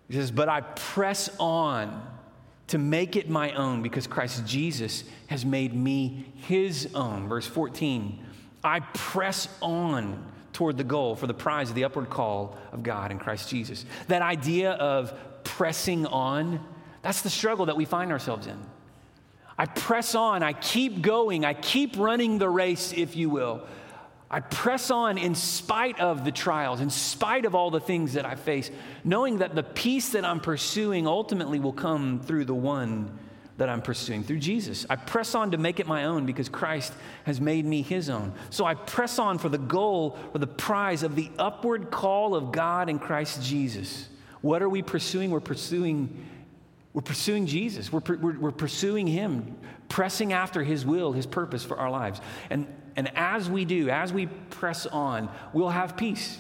He 0.10 0.16
says, 0.16 0.32
But 0.32 0.50
I 0.50 0.62
press 0.62 1.30
on 1.40 2.06
to 2.72 2.78
make 2.78 3.18
it 3.18 3.30
my 3.30 3.52
own 3.52 3.82
because 3.82 4.08
Christ 4.08 4.46
Jesus 4.48 5.04
has 5.28 5.46
made 5.46 5.74
me 5.74 6.32
his 6.48 6.90
own. 6.96 7.28
Verse 7.28 7.46
14, 7.46 8.26
I 8.64 8.80
press 8.80 9.50
on 9.62 10.26
toward 10.54 10.78
the 10.78 10.86
goal 10.86 11.18
for 11.18 11.28
the 11.28 11.34
prize 11.34 11.68
of 11.68 11.76
the 11.76 11.84
upward 11.84 12.10
call 12.10 12.58
of 12.72 12.82
God 12.82 13.12
in 13.12 13.20
Christ 13.20 13.50
Jesus. 13.50 13.84
That 14.08 14.22
idea 14.22 14.72
of 14.72 15.14
pressing 15.44 16.06
on, 16.06 16.66
that's 17.02 17.24
the 17.24 17.30
struggle 17.30 17.66
that 17.66 17.76
we 17.76 17.84
find 17.84 18.10
ourselves 18.10 18.48
in. 18.48 18.58
I 19.58 19.66
press 19.66 20.16
on, 20.16 20.42
I 20.42 20.54
keep 20.54 21.02
going, 21.02 21.44
I 21.44 21.54
keep 21.54 21.98
running 21.98 22.38
the 22.38 22.48
race, 22.48 22.94
if 22.96 23.18
you 23.18 23.30
will. 23.30 23.68
I 24.34 24.40
press 24.40 24.90
on 24.90 25.18
in 25.18 25.36
spite 25.36 26.00
of 26.00 26.24
the 26.24 26.32
trials, 26.32 26.80
in 26.80 26.90
spite 26.90 27.44
of 27.44 27.54
all 27.54 27.70
the 27.70 27.82
things 27.82 28.14
that 28.14 28.26
I 28.26 28.36
face, 28.36 28.72
knowing 29.04 29.40
that 29.40 29.56
the 29.56 29.64
peace 29.64 30.10
that 30.12 30.24
I'm 30.24 30.40
pursuing 30.40 31.06
ultimately 31.06 31.60
will 31.60 31.74
come 31.74 32.22
through 32.22 32.46
the 32.46 32.56
one 32.56 33.20
that 33.58 33.68
I'm 33.68 33.82
pursuing, 33.82 34.24
through 34.24 34.40
Jesus. 34.40 34.86
I 34.90 34.96
press 34.96 35.36
on 35.36 35.52
to 35.52 35.58
make 35.58 35.82
it 35.82 35.86
my 35.86 36.06
own 36.06 36.26
because 36.26 36.48
Christ 36.48 36.94
has 37.26 37.42
made 37.42 37.66
me 37.66 37.82
his 37.82 38.10
own. 38.10 38.34
So 38.52 38.66
I 38.66 38.74
press 38.74 39.20
on 39.20 39.38
for 39.38 39.50
the 39.50 39.58
goal 39.58 40.18
or 40.34 40.40
the 40.40 40.48
prize 40.48 41.04
of 41.04 41.18
the 41.18 41.30
upward 41.38 41.92
call 41.92 42.34
of 42.34 42.54
God 42.54 42.90
in 42.90 43.00
Christ 43.00 43.44
Jesus. 43.44 44.08
What 44.40 44.62
are 44.62 44.70
we 44.70 44.82
pursuing? 44.82 45.30
We're 45.30 45.42
pursuing 45.42 46.26
we're 46.94 47.02
pursuing 47.02 47.46
Jesus. 47.46 47.92
We're, 47.92 48.02
we're, 48.06 48.38
we're, 48.38 48.52
pursuing 48.52 49.08
Him, 49.08 49.56
pressing 49.88 50.34
after 50.34 50.62
His 50.62 50.86
will, 50.86 51.14
His 51.14 51.26
purpose 51.26 51.64
for 51.64 51.78
our 51.78 51.90
lives. 51.90 52.20
And 52.50 52.68
and 52.96 53.12
as 53.16 53.50
we 53.50 53.66
do, 53.66 53.90
as 53.90 54.12
we 54.12 54.26
press 54.26 54.86
on, 54.86 55.30
we'll 55.54 55.70
have 55.70 55.96
peace. 55.96 56.40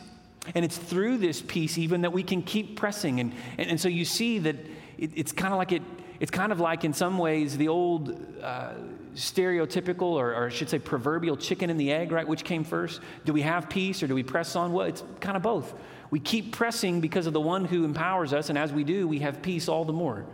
And 0.55 0.65
it's 0.65 0.77
through 0.77 1.17
this 1.17 1.41
peace 1.41 1.77
even 1.77 2.01
that 2.01 2.11
we 2.11 2.23
can 2.23 2.41
keep 2.41 2.75
pressing. 2.75 3.19
And, 3.19 3.33
and, 3.57 3.69
and 3.71 3.79
so 3.79 3.87
you 3.87 4.05
see 4.05 4.39
that 4.39 4.55
it, 4.97 5.11
it's 5.15 5.31
kind 5.31 5.53
of 5.53 5.57
like 5.57 5.71
it, 5.71 5.83
it's 6.19 6.31
kind 6.31 6.51
of 6.51 6.59
like 6.59 6.83
in 6.83 6.93
some 6.93 7.17
ways 7.17 7.57
the 7.57 7.67
old 7.67 8.17
uh, 8.41 8.73
stereotypical, 9.15 10.13
or, 10.13 10.33
or 10.33 10.47
I 10.47 10.49
should 10.49 10.69
say 10.69 10.79
proverbial 10.79 11.37
chicken 11.37 11.69
and 11.69 11.79
the 11.79 11.91
egg, 11.91 12.11
right? 12.11 12.27
Which 12.27 12.43
came 12.43 12.63
first? 12.63 13.01
Do 13.25 13.33
we 13.33 13.41
have 13.41 13.69
peace 13.69 14.01
or 14.01 14.07
do 14.07 14.15
we 14.15 14.23
press 14.23 14.55
on? 14.55 14.73
Well, 14.73 14.87
it's 14.87 15.03
kind 15.19 15.37
of 15.37 15.43
both. 15.43 15.73
We 16.09 16.19
keep 16.19 16.51
pressing 16.51 17.01
because 17.01 17.27
of 17.27 17.33
the 17.33 17.41
one 17.41 17.63
who 17.65 17.85
empowers 17.85 18.33
us, 18.33 18.49
and 18.49 18.57
as 18.57 18.73
we 18.73 18.83
do, 18.83 19.07
we 19.07 19.19
have 19.19 19.41
peace 19.41 19.69
all 19.69 19.85
the 19.85 19.93
more. 19.93 20.25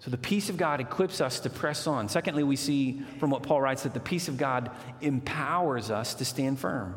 So 0.00 0.10
the 0.10 0.16
peace 0.16 0.48
of 0.48 0.56
God 0.56 0.80
equips 0.80 1.20
us 1.20 1.40
to 1.40 1.50
press 1.50 1.86
on. 1.86 2.08
Secondly, 2.08 2.44
we 2.44 2.56
see 2.56 3.02
from 3.18 3.30
what 3.30 3.42
Paul 3.42 3.60
writes 3.60 3.82
that 3.82 3.94
the 3.94 4.00
peace 4.00 4.28
of 4.28 4.36
God 4.36 4.70
empowers 5.00 5.90
us 5.90 6.14
to 6.14 6.24
stand 6.24 6.60
firm. 6.60 6.94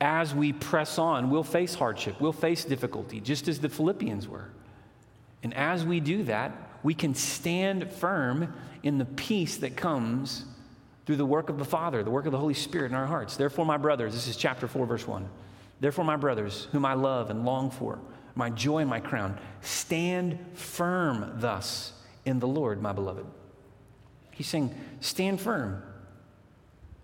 As 0.00 0.34
we 0.34 0.52
press 0.52 0.98
on, 0.98 1.30
we'll 1.30 1.44
face 1.44 1.74
hardship, 1.74 2.20
we'll 2.20 2.32
face 2.32 2.64
difficulty, 2.64 3.20
just 3.20 3.48
as 3.48 3.60
the 3.60 3.68
Philippians 3.68 4.28
were. 4.28 4.50
And 5.42 5.54
as 5.54 5.84
we 5.84 6.00
do 6.00 6.24
that, 6.24 6.52
we 6.82 6.94
can 6.94 7.14
stand 7.14 7.90
firm 7.92 8.52
in 8.82 8.98
the 8.98 9.04
peace 9.04 9.56
that 9.58 9.76
comes 9.76 10.44
through 11.06 11.16
the 11.16 11.24
work 11.24 11.48
of 11.48 11.58
the 11.58 11.64
Father, 11.64 12.02
the 12.02 12.10
work 12.10 12.26
of 12.26 12.32
the 12.32 12.38
Holy 12.38 12.54
Spirit 12.54 12.90
in 12.90 12.96
our 12.96 13.06
hearts. 13.06 13.36
Therefore, 13.36 13.64
my 13.64 13.76
brothers, 13.76 14.12
this 14.12 14.26
is 14.26 14.36
chapter 14.36 14.66
4, 14.66 14.84
verse 14.86 15.06
1. 15.06 15.28
Therefore, 15.78 16.04
my 16.04 16.16
brothers, 16.16 16.66
whom 16.72 16.84
I 16.84 16.94
love 16.94 17.30
and 17.30 17.44
long 17.44 17.70
for, 17.70 18.00
my 18.36 18.50
joy 18.50 18.84
my 18.84 19.00
crown. 19.00 19.40
Stand 19.62 20.38
firm 20.54 21.32
thus 21.40 21.92
in 22.24 22.38
the 22.38 22.46
Lord, 22.46 22.80
my 22.80 22.92
beloved. 22.92 23.26
He's 24.30 24.46
saying, 24.46 24.74
stand 25.00 25.40
firm. 25.40 25.82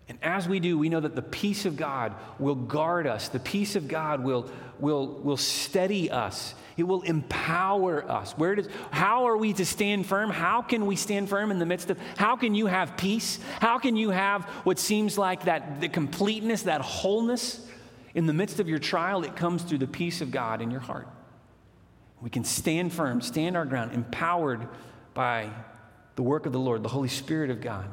And 0.09 0.19
as 0.23 0.47
we 0.47 0.61
do, 0.61 0.77
we 0.77 0.91
know 0.91 1.01
that 1.01 1.17
the 1.17 1.23
peace 1.23 1.65
of 1.65 1.77
God 1.77 2.15
will 2.39 2.55
guard 2.55 3.07
us. 3.07 3.29
The 3.29 3.39
peace 3.39 3.77
of 3.77 3.89
God 3.89 4.23
will, 4.23 4.51
will, 4.79 5.07
will 5.07 5.39
steady 5.39 6.11
us. 6.11 6.55
It 6.77 6.83
will 6.83 7.03
empower 7.03 8.11
us. 8.11 8.33
Where 8.33 8.55
does, 8.55 8.69
how 8.91 9.29
are 9.29 9.37
we 9.37 9.55
to 9.55 9.65
stand 9.65 10.05
firm? 10.05 10.29
How 10.29 10.61
can 10.61 10.85
we 10.85 10.97
stand 10.97 11.31
firm 11.31 11.51
in 11.51 11.59
the 11.59 11.65
midst 11.65 11.89
of, 11.89 11.99
how 12.17 12.37
can 12.37 12.55
you 12.55 12.67
have 12.67 12.99
peace? 12.99 13.39
How 13.61 13.79
can 13.79 13.97
you 13.97 14.11
have 14.11 14.45
what 14.65 14.79
seems 14.79 15.17
like 15.17 15.45
that, 15.45 15.81
the 15.81 15.89
completeness, 15.89 16.63
that 16.63 16.83
wholeness? 16.83 17.67
In 18.15 18.27
the 18.27 18.35
midst 18.35 18.61
of 18.61 18.69
your 18.69 18.79
trial, 18.79 19.25
it 19.25 19.37
comes 19.37 19.63
through 19.63 19.79
the 19.79 19.87
peace 19.87 20.21
of 20.21 20.31
God 20.31 20.61
in 20.61 20.71
your 20.71 20.81
heart. 20.81 21.09
We 22.23 22.31
can 22.31 22.45
stand 22.45 22.93
firm, 22.93 23.21
stand 23.21 23.57
our 23.57 23.65
ground, 23.65 23.93
empowered 23.93 24.69
by 25.13 25.51
the 26.15 26.23
work 26.23 26.47
of 26.47 26.53
the 26.53 26.61
Lord, 26.61 26.83
the 26.83 26.89
Holy 26.89 27.09
Spirit 27.09 27.51
of 27.51 27.61
God. 27.61 27.87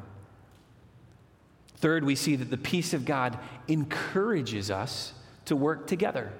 Third, 1.76 2.04
we 2.04 2.14
see 2.14 2.36
that 2.36 2.50
the 2.50 2.56
peace 2.56 2.94
of 2.94 3.04
God 3.04 3.38
encourages 3.66 4.70
us 4.70 5.14
to 5.46 5.56
work 5.56 5.86
together. 5.86 6.32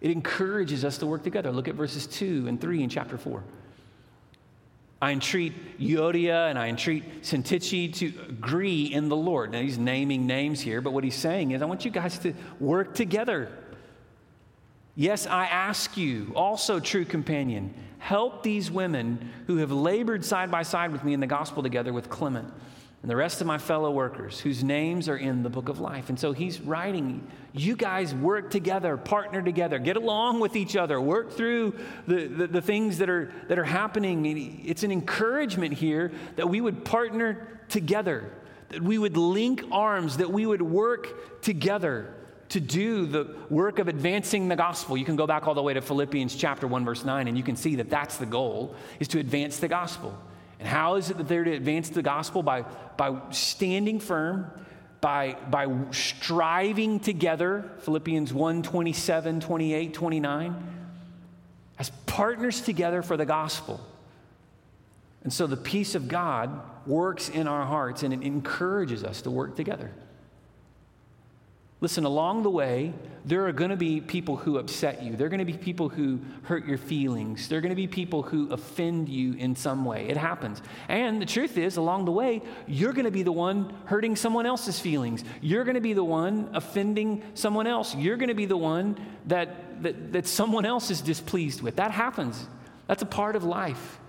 It 0.00 0.10
encourages 0.10 0.84
us 0.84 0.98
to 0.98 1.06
work 1.06 1.22
together. 1.22 1.52
Look 1.52 1.68
at 1.68 1.74
verses 1.74 2.06
2 2.06 2.46
and 2.48 2.60
3 2.60 2.84
in 2.84 2.88
chapter 2.88 3.18
4. 3.18 3.42
I 5.02 5.12
entreat 5.12 5.78
Euodia 5.78 6.48
and 6.48 6.58
I 6.58 6.68
entreat 6.68 7.22
Syntyche 7.22 7.92
to 7.94 8.06
agree 8.28 8.84
in 8.84 9.08
the 9.08 9.16
Lord. 9.16 9.52
Now, 9.52 9.60
he's 9.60 9.78
naming 9.78 10.26
names 10.26 10.60
here, 10.60 10.80
but 10.80 10.92
what 10.92 11.04
he's 11.04 11.14
saying 11.14 11.50
is, 11.50 11.62
I 11.62 11.66
want 11.66 11.84
you 11.84 11.90
guys 11.90 12.18
to 12.20 12.32
work 12.58 12.94
together 12.94 13.50
Yes, 14.98 15.28
I 15.28 15.44
ask 15.46 15.96
you, 15.96 16.32
also, 16.34 16.80
true 16.80 17.04
companion, 17.04 17.72
help 17.98 18.42
these 18.42 18.68
women 18.68 19.30
who 19.46 19.58
have 19.58 19.70
labored 19.70 20.24
side 20.24 20.50
by 20.50 20.64
side 20.64 20.90
with 20.90 21.04
me 21.04 21.14
in 21.14 21.20
the 21.20 21.26
gospel 21.28 21.62
together 21.62 21.92
with 21.92 22.10
Clement 22.10 22.52
and 23.02 23.08
the 23.08 23.14
rest 23.14 23.40
of 23.40 23.46
my 23.46 23.58
fellow 23.58 23.92
workers 23.92 24.40
whose 24.40 24.64
names 24.64 25.08
are 25.08 25.16
in 25.16 25.44
the 25.44 25.48
book 25.48 25.68
of 25.68 25.78
life. 25.78 26.08
And 26.08 26.18
so 26.18 26.32
he's 26.32 26.60
writing, 26.60 27.24
you 27.52 27.76
guys 27.76 28.12
work 28.12 28.50
together, 28.50 28.96
partner 28.96 29.40
together, 29.40 29.78
get 29.78 29.96
along 29.96 30.40
with 30.40 30.56
each 30.56 30.74
other, 30.74 31.00
work 31.00 31.30
through 31.30 31.78
the, 32.08 32.26
the, 32.26 32.46
the, 32.48 32.60
things 32.60 32.98
that 32.98 33.08
are, 33.08 33.32
that 33.46 33.56
are 33.56 33.62
happening. 33.62 34.64
It's 34.66 34.82
an 34.82 34.90
encouragement 34.90 35.74
here 35.74 36.10
that 36.34 36.48
we 36.48 36.60
would 36.60 36.84
partner 36.84 37.60
together, 37.68 38.32
that 38.70 38.82
we 38.82 38.98
would 38.98 39.16
link 39.16 39.62
arms, 39.70 40.16
that 40.16 40.32
we 40.32 40.44
would 40.44 40.60
work 40.60 41.40
together 41.40 42.16
to 42.50 42.60
do 42.60 43.06
the 43.06 43.34
work 43.50 43.78
of 43.78 43.88
advancing 43.88 44.48
the 44.48 44.56
gospel. 44.56 44.96
You 44.96 45.04
can 45.04 45.16
go 45.16 45.26
back 45.26 45.46
all 45.46 45.54
the 45.54 45.62
way 45.62 45.74
to 45.74 45.82
Philippians 45.82 46.34
chapter 46.34 46.66
1 46.66 46.84
verse 46.84 47.04
9 47.04 47.28
and 47.28 47.36
you 47.36 47.44
can 47.44 47.56
see 47.56 47.76
that 47.76 47.90
that's 47.90 48.16
the 48.16 48.26
goal 48.26 48.74
is 49.00 49.08
to 49.08 49.18
advance 49.18 49.58
the 49.58 49.68
gospel. 49.68 50.16
And 50.58 50.66
how 50.66 50.94
is 50.94 51.10
it 51.10 51.18
that 51.18 51.28
they're 51.28 51.44
to 51.44 51.52
advance 51.52 51.90
the 51.90 52.02
gospel 52.02 52.42
by 52.42 52.64
by 52.96 53.16
standing 53.30 54.00
firm, 54.00 54.50
by 55.00 55.36
by 55.50 55.68
striving 55.92 57.00
together, 57.00 57.70
Philippians 57.80 58.32
1 58.32 58.62
27, 58.62 59.40
28, 59.40 59.94
29, 59.94 60.56
as 61.78 61.90
partners 62.06 62.60
together 62.60 63.02
for 63.02 63.16
the 63.16 63.26
gospel. 63.26 63.80
And 65.22 65.32
so 65.32 65.46
the 65.46 65.56
peace 65.56 65.94
of 65.94 66.08
God 66.08 66.60
works 66.86 67.28
in 67.28 67.46
our 67.46 67.66
hearts 67.66 68.02
and 68.02 68.14
it 68.14 68.22
encourages 68.22 69.04
us 69.04 69.22
to 69.22 69.30
work 69.30 69.56
together. 69.56 69.92
Listen, 71.80 72.04
along 72.04 72.42
the 72.42 72.50
way, 72.50 72.92
there 73.24 73.46
are 73.46 73.52
going 73.52 73.70
to 73.70 73.76
be 73.76 74.00
people 74.00 74.36
who 74.36 74.58
upset 74.58 75.00
you. 75.02 75.14
There 75.14 75.26
are 75.26 75.30
going 75.30 75.38
to 75.38 75.44
be 75.44 75.56
people 75.56 75.88
who 75.88 76.18
hurt 76.42 76.66
your 76.66 76.78
feelings. 76.78 77.48
There 77.48 77.58
are 77.58 77.60
going 77.60 77.70
to 77.70 77.76
be 77.76 77.86
people 77.86 78.22
who 78.22 78.50
offend 78.50 79.08
you 79.08 79.34
in 79.34 79.54
some 79.54 79.84
way. 79.84 80.08
It 80.08 80.16
happens. 80.16 80.60
And 80.88 81.22
the 81.22 81.26
truth 81.26 81.56
is, 81.56 81.76
along 81.76 82.06
the 82.06 82.10
way, 82.10 82.42
you're 82.66 82.92
going 82.92 83.04
to 83.04 83.12
be 83.12 83.22
the 83.22 83.32
one 83.32 83.72
hurting 83.84 84.16
someone 84.16 84.44
else's 84.44 84.80
feelings. 84.80 85.22
You're 85.40 85.62
going 85.62 85.76
to 85.76 85.80
be 85.80 85.92
the 85.92 86.02
one 86.02 86.50
offending 86.52 87.22
someone 87.34 87.68
else. 87.68 87.94
You're 87.94 88.16
going 88.16 88.28
to 88.28 88.34
be 88.34 88.46
the 88.46 88.56
one 88.56 88.98
that, 89.26 89.82
that, 89.82 90.12
that 90.14 90.26
someone 90.26 90.66
else 90.66 90.90
is 90.90 91.00
displeased 91.00 91.62
with. 91.62 91.76
That 91.76 91.92
happens. 91.92 92.44
That's 92.88 93.02
a 93.02 93.06
part 93.06 93.36
of 93.36 93.44
life. 93.44 94.00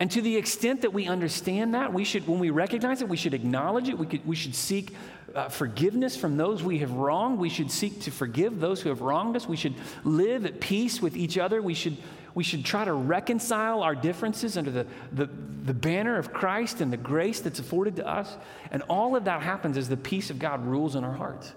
And 0.00 0.10
to 0.12 0.22
the 0.22 0.34
extent 0.34 0.80
that 0.80 0.94
we 0.94 1.06
understand 1.06 1.74
that, 1.74 1.92
we 1.92 2.04
should, 2.04 2.26
when 2.26 2.38
we 2.38 2.48
recognize 2.48 3.02
it, 3.02 3.08
we 3.08 3.18
should 3.18 3.34
acknowledge 3.34 3.90
it. 3.90 3.98
We, 3.98 4.06
could, 4.06 4.26
we 4.26 4.34
should 4.34 4.54
seek 4.54 4.96
uh, 5.34 5.50
forgiveness 5.50 6.16
from 6.16 6.38
those 6.38 6.62
we 6.62 6.78
have 6.78 6.92
wronged. 6.92 7.38
We 7.38 7.50
should 7.50 7.70
seek 7.70 8.00
to 8.02 8.10
forgive 8.10 8.60
those 8.60 8.80
who 8.80 8.88
have 8.88 9.02
wronged 9.02 9.36
us. 9.36 9.46
We 9.46 9.58
should 9.58 9.74
live 10.02 10.46
at 10.46 10.58
peace 10.58 11.02
with 11.02 11.18
each 11.18 11.36
other. 11.36 11.60
We 11.60 11.74
should, 11.74 11.98
we 12.34 12.42
should 12.42 12.64
try 12.64 12.86
to 12.86 12.94
reconcile 12.94 13.82
our 13.82 13.94
differences 13.94 14.56
under 14.56 14.70
the, 14.70 14.86
the, 15.12 15.28
the 15.66 15.74
banner 15.74 16.16
of 16.16 16.32
Christ 16.32 16.80
and 16.80 16.90
the 16.90 16.96
grace 16.96 17.40
that's 17.40 17.58
afforded 17.58 17.96
to 17.96 18.08
us. 18.08 18.34
And 18.70 18.82
all 18.88 19.16
of 19.16 19.24
that 19.26 19.42
happens 19.42 19.76
as 19.76 19.90
the 19.90 19.98
peace 19.98 20.30
of 20.30 20.38
God 20.38 20.64
rules 20.64 20.96
in 20.96 21.04
our 21.04 21.12
hearts. 21.12 21.52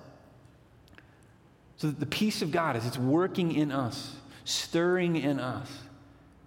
So 1.78 1.88
that 1.88 2.00
the 2.00 2.06
peace 2.06 2.42
of 2.42 2.52
God, 2.52 2.76
as 2.76 2.86
it's 2.86 2.98
working 2.98 3.54
in 3.54 3.72
us, 3.72 4.18
stirring 4.44 5.16
in 5.16 5.40
us, 5.40 5.70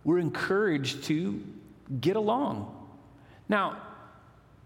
we're 0.05 0.19
encouraged 0.19 1.05
to 1.05 1.43
get 2.01 2.17
along. 2.17 2.73
Now, 3.49 3.81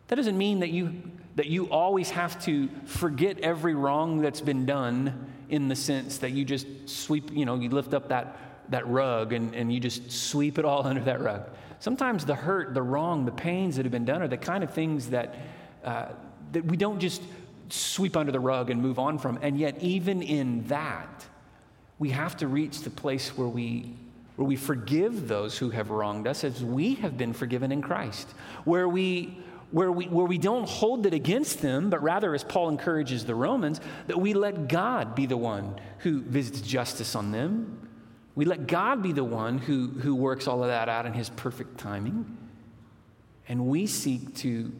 that 0.08 0.16
doesn't 0.16 0.36
mean 0.36 0.60
that 0.60 0.70
you, 0.70 1.02
that 1.36 1.46
you 1.46 1.70
always 1.70 2.10
have 2.10 2.42
to 2.44 2.68
forget 2.84 3.38
every 3.40 3.74
wrong 3.74 4.20
that's 4.20 4.40
been 4.40 4.66
done 4.66 5.32
in 5.48 5.68
the 5.68 5.76
sense 5.76 6.18
that 6.18 6.32
you 6.32 6.44
just 6.44 6.66
sweep, 6.88 7.30
you 7.32 7.44
know, 7.44 7.56
you 7.56 7.68
lift 7.68 7.94
up 7.94 8.08
that, 8.08 8.36
that 8.70 8.86
rug 8.88 9.32
and, 9.32 9.54
and 9.54 9.72
you 9.72 9.80
just 9.80 10.10
sweep 10.10 10.58
it 10.58 10.64
all 10.64 10.86
under 10.86 11.02
that 11.02 11.20
rug. 11.20 11.48
Sometimes 11.78 12.24
the 12.24 12.34
hurt, 12.34 12.74
the 12.74 12.82
wrong, 12.82 13.24
the 13.24 13.32
pains 13.32 13.76
that 13.76 13.84
have 13.84 13.92
been 13.92 14.04
done 14.04 14.22
are 14.22 14.28
the 14.28 14.36
kind 14.36 14.62
of 14.62 14.72
things 14.72 15.10
that, 15.10 15.34
uh, 15.84 16.06
that 16.52 16.64
we 16.64 16.76
don't 16.76 17.00
just 17.00 17.22
sweep 17.70 18.16
under 18.16 18.32
the 18.32 18.40
rug 18.40 18.70
and 18.70 18.82
move 18.82 18.98
on 18.98 19.18
from. 19.18 19.38
And 19.42 19.58
yet, 19.58 19.80
even 19.80 20.22
in 20.22 20.66
that, 20.66 21.24
we 21.98 22.10
have 22.10 22.36
to 22.38 22.48
reach 22.48 22.80
the 22.80 22.90
place 22.90 23.36
where 23.36 23.48
we 23.48 23.94
where 24.40 24.46
we 24.46 24.56
forgive 24.56 25.28
those 25.28 25.58
who 25.58 25.68
have 25.68 25.90
wronged 25.90 26.26
us 26.26 26.44
as 26.44 26.64
we 26.64 26.94
have 26.94 27.18
been 27.18 27.34
forgiven 27.34 27.70
in 27.70 27.82
Christ, 27.82 28.26
where 28.64 28.88
we 28.88 29.36
where 29.70 29.92
we, 29.92 30.06
where 30.06 30.24
we 30.24 30.38
don't 30.38 30.66
hold 30.66 31.04
it 31.04 31.12
against 31.12 31.60
them, 31.60 31.90
but 31.90 32.02
rather, 32.02 32.34
as 32.34 32.42
Paul 32.42 32.70
encourages 32.70 33.26
the 33.26 33.34
Romans, 33.34 33.82
that 34.06 34.18
we 34.18 34.32
let 34.32 34.66
God 34.66 35.14
be 35.14 35.26
the 35.26 35.36
one 35.36 35.78
who 35.98 36.22
visits 36.22 36.62
justice 36.62 37.14
on 37.14 37.32
them. 37.32 37.86
We 38.34 38.46
let 38.46 38.66
God 38.66 39.02
be 39.02 39.12
the 39.12 39.22
one 39.22 39.58
who, 39.58 39.88
who 39.88 40.14
works 40.14 40.48
all 40.48 40.62
of 40.62 40.70
that 40.70 40.88
out 40.88 41.04
in 41.04 41.12
his 41.12 41.28
perfect 41.28 41.76
timing. 41.78 42.38
And 43.46 43.66
we 43.66 43.86
seek 43.86 44.34
to 44.36 44.72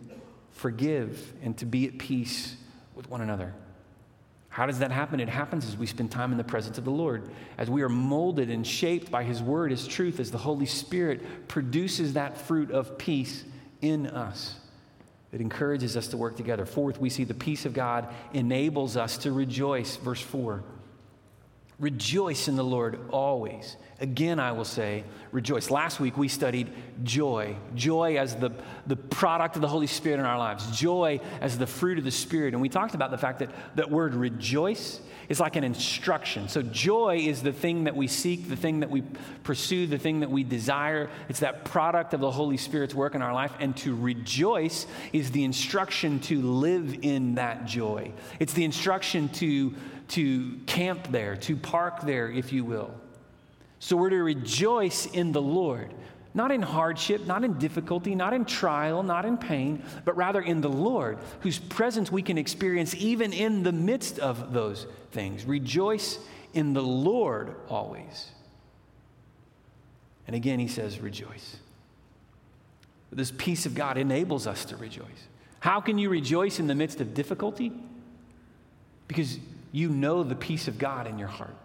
forgive 0.53 1.35
and 1.43 1.55
to 1.59 1.67
be 1.67 1.87
at 1.87 1.99
peace 1.99 2.57
with 2.95 3.11
one 3.11 3.21
another. 3.21 3.55
How 4.61 4.67
does 4.67 4.81
that 4.81 4.93
happen? 4.93 5.21
It 5.21 5.29
happens 5.31 5.65
as 5.65 5.79
we 5.79 5.87
spend 5.87 6.11
time 6.11 6.33
in 6.33 6.37
the 6.37 6.45
presence 6.45 6.77
of 6.77 6.85
the 6.85 6.91
Lord, 6.91 7.31
as 7.57 7.71
we 7.71 7.81
are 7.81 7.89
molded 7.89 8.51
and 8.51 8.67
shaped 8.67 9.11
by 9.11 9.25
His 9.25 9.43
Word, 9.43 9.71
His 9.71 9.89
truth, 9.89 10.21
as 10.21 10.31
the 10.31 10.37
Holy 10.37 10.67
Spirit 10.67 11.49
produces 11.49 12.13
that 12.13 12.37
fruit 12.37 12.71
of 12.71 12.99
peace 12.99 13.43
in 13.81 14.07
us. 14.07 14.57
It 15.33 15.41
encourages 15.41 15.97
us 15.97 16.09
to 16.09 16.19
work 16.19 16.37
together. 16.37 16.67
Fourth, 16.67 17.01
we 17.01 17.09
see 17.09 17.25
the 17.25 17.33
peace 17.33 17.65
of 17.65 17.73
God 17.73 18.09
enables 18.35 18.99
us 18.99 19.17
to 19.17 19.33
rejoice. 19.33 19.97
Verse 19.97 20.21
4 20.21 20.63
Rejoice 21.81 22.47
in 22.47 22.57
the 22.57 22.63
Lord 22.63 23.01
always. 23.11 23.77
Again, 24.01 24.39
I 24.39 24.53
will 24.53 24.67
say, 24.67 25.03
rejoice. 25.33 25.71
Last 25.71 25.99
week 25.99 26.19
we 26.19 26.29
studied 26.29 26.71
joy. 27.03 27.57
Joy 27.75 28.19
as 28.19 28.37
the, 28.37 28.51
the 28.87 28.97
product 28.97 29.57
of 29.57 29.63
the 29.63 29.69
Holy 29.69 29.87
Spirit 29.87 30.21
in 30.21 30.27
our 30.27 30.39
lives, 30.39 30.79
joy 30.79 31.21
as 31.41 31.57
the 31.57 31.67
fruit 31.67 31.99
of 31.99 32.05
the 32.05 32.11
Spirit. 32.11 32.53
And 32.53 32.61
we 32.61 32.69
talked 32.69 32.95
about 32.95 33.11
the 33.11 33.19
fact 33.19 33.39
that 33.39 33.51
that 33.77 33.91
word 33.91 34.15
rejoice 34.15 35.01
is 35.31 35.39
like 35.41 35.57
an 35.57 35.65
instruction. 35.65 36.49
So, 36.49 36.61
joy 36.61 37.19
is 37.25 37.43
the 37.43 37.53
thing 37.53 37.85
that 37.85 37.95
we 37.95 38.09
seek, 38.09 38.49
the 38.49 38.57
thing 38.57 38.81
that 38.81 38.91
we 38.91 39.03
pursue, 39.45 39.87
the 39.87 39.97
thing 39.97 40.21
that 40.21 40.31
we 40.31 40.43
desire. 40.43 41.09
It's 41.29 41.41
that 41.41 41.65
product 41.65 42.13
of 42.13 42.21
the 42.21 42.31
Holy 42.31 42.57
Spirit's 42.57 42.95
work 42.95 43.15
in 43.15 43.23
our 43.23 43.33
life. 43.33 43.53
And 43.61 43.77
to 43.79 43.95
rejoice 43.95 44.87
is 45.13 45.31
the 45.31 45.45
instruction 45.45 46.19
to 46.21 46.43
live 46.43 46.99
in 47.03 47.37
that 47.37 47.65
joy. 47.65 48.13
It's 48.41 48.55
the 48.55 48.65
instruction 48.65 49.29
to, 49.35 49.75
to 50.11 50.59
camp 50.67 51.09
there, 51.11 51.37
to 51.37 51.57
park 51.57 52.03
there, 52.03 52.31
if 52.31 52.53
you 52.53 52.65
will. 52.65 52.95
So 53.79 53.97
we're 53.97 54.11
to 54.11 54.23
rejoice 54.23 55.07
in 55.07 55.33
the 55.33 55.41
Lord, 55.41 55.93
not 56.35 56.51
in 56.51 56.63
hardship, 56.63 57.27
not 57.27 57.45
in 57.45 57.59
difficulty, 57.59 58.15
not 58.15 58.33
in 58.33 58.45
trial, 58.45 59.03
not 59.03 59.25
in 59.25 59.37
pain, 59.39 59.83
but 60.05 60.17
rather 60.17 60.41
in 60.41 60.61
the 60.61 60.69
Lord, 60.69 61.19
whose 61.41 61.59
presence 61.59 62.13
we 62.13 62.23
can 62.23 62.39
experience 62.39 62.95
even 62.95 63.33
in 63.33 63.63
the 63.63 63.73
midst 63.73 64.19
of 64.19 64.53
those 64.53 64.87
things. 65.13 65.45
Rejoice 65.45 66.19
in 66.55 66.73
the 66.73 66.83
Lord 66.83 67.55
always. 67.69 68.31
And 70.27 70.37
again, 70.37 70.59
he 70.59 70.69
says, 70.69 71.01
rejoice. 71.01 71.57
This 73.13 73.33
peace 73.37 73.67
of 73.67 73.75
God 73.75 73.97
enables 73.97 74.47
us 74.47 74.65
to 74.67 74.77
rejoice. 74.77 75.29
How 75.61 75.81
can 75.81 75.99
you 75.99 76.09
rejoice 76.09 76.61
in 76.61 76.67
the 76.67 76.75
midst 76.75 77.01
of 77.01 77.15
difficulty? 77.15 77.73
Because 79.09 79.39
you 79.73 79.89
know 79.89 80.23
the 80.23 80.35
peace 80.35 80.69
of 80.69 80.79
God 80.79 81.07
in 81.07 81.19
your 81.19 81.29
heart 81.29 81.57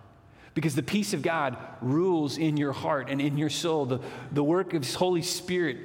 because 0.56 0.74
the 0.74 0.84
peace 0.84 1.14
of 1.14 1.22
God 1.22 1.58
rules 1.82 2.38
in 2.38 2.58
your 2.58 2.72
heart 2.72 3.10
and 3.10 3.22
in 3.22 3.38
your 3.38 3.50
soul. 3.50 3.86
The, 3.86 4.00
the 4.32 4.44
work 4.44 4.74
of 4.74 4.92
Holy 4.96 5.22
Spirit 5.22 5.80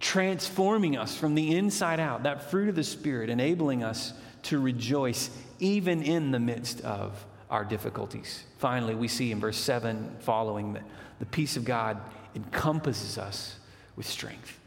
transforming 0.00 0.96
us 0.96 1.16
from 1.16 1.34
the 1.34 1.54
inside 1.54 2.00
out, 2.00 2.22
that 2.22 2.50
fruit 2.50 2.70
of 2.70 2.74
the 2.74 2.82
Spirit, 2.82 3.28
enabling 3.28 3.84
us 3.84 4.14
to 4.44 4.58
rejoice 4.58 5.30
even 5.58 6.02
in 6.02 6.30
the 6.30 6.40
midst 6.40 6.80
of 6.80 7.24
our 7.50 7.64
difficulties. 7.64 8.44
Finally, 8.56 8.94
we 8.94 9.06
see 9.06 9.30
in 9.30 9.38
verse 9.38 9.58
7 9.58 10.16
following 10.20 10.72
that 10.72 10.84
the 11.18 11.26
peace 11.26 11.58
of 11.58 11.66
God 11.66 12.00
encompasses 12.34 13.18
us 13.18 13.56
with 13.96 14.06
strength. 14.06 14.58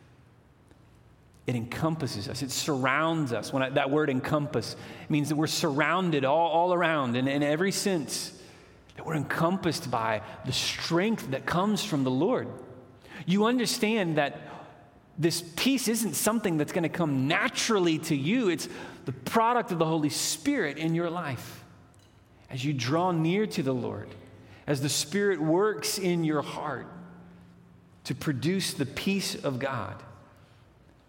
It 1.46 1.56
encompasses 1.56 2.30
us. 2.30 2.42
It 2.42 2.52
surrounds 2.52 3.34
us. 3.34 3.52
When 3.52 3.64
I, 3.64 3.70
that 3.72 3.90
word 3.90 4.10
encompass 4.10 4.76
means 5.10 5.30
that 5.30 5.36
we're 5.36 5.48
surrounded 5.48 6.24
all, 6.24 6.50
all 6.50 6.74
around 6.74 7.17
in, 7.17 7.28
in 7.28 7.44
every 7.44 7.72
sense 7.72 8.39
that 8.96 9.06
we're 9.06 9.15
encompassed 9.15 9.91
by 9.91 10.22
the 10.46 10.54
strength 10.54 11.32
that 11.32 11.46
comes 11.46 11.84
from 11.84 12.04
the 12.04 12.12
Lord. 12.12 12.48
You 13.26 13.46
understand 13.46 14.17
that 14.17 14.39
this 15.17 15.44
peace 15.56 15.88
isn't 15.88 16.13
something 16.13 16.58
that's 16.58 16.72
going 16.72 16.84
to 16.84 16.89
come 16.89 17.28
naturally 17.28 18.00
to 18.00 18.15
you, 18.15 18.50
it's 18.50 18.70
the 19.06 19.12
product 19.12 19.72
of 19.72 19.80
the 19.80 19.86
Holy 19.86 20.10
Spirit 20.10 20.78
in 20.78 20.96
your 20.96 21.10
life. 21.10 21.63
As 22.50 22.63
you 22.63 22.74
draw 22.74 23.12
near 23.12 23.46
to 23.48 23.63
the 23.63 23.74
Lord, 23.74 24.10
as 24.65 24.82
the 24.82 24.89
Spirit 24.89 25.41
works 25.41 25.98
in 25.98 26.24
your 26.24 26.41
heart 26.41 26.88
to 28.06 28.15
produce 28.15 28.74
the 28.74 28.86
peace 28.86 29.36
of 29.36 29.60
God 29.60 30.02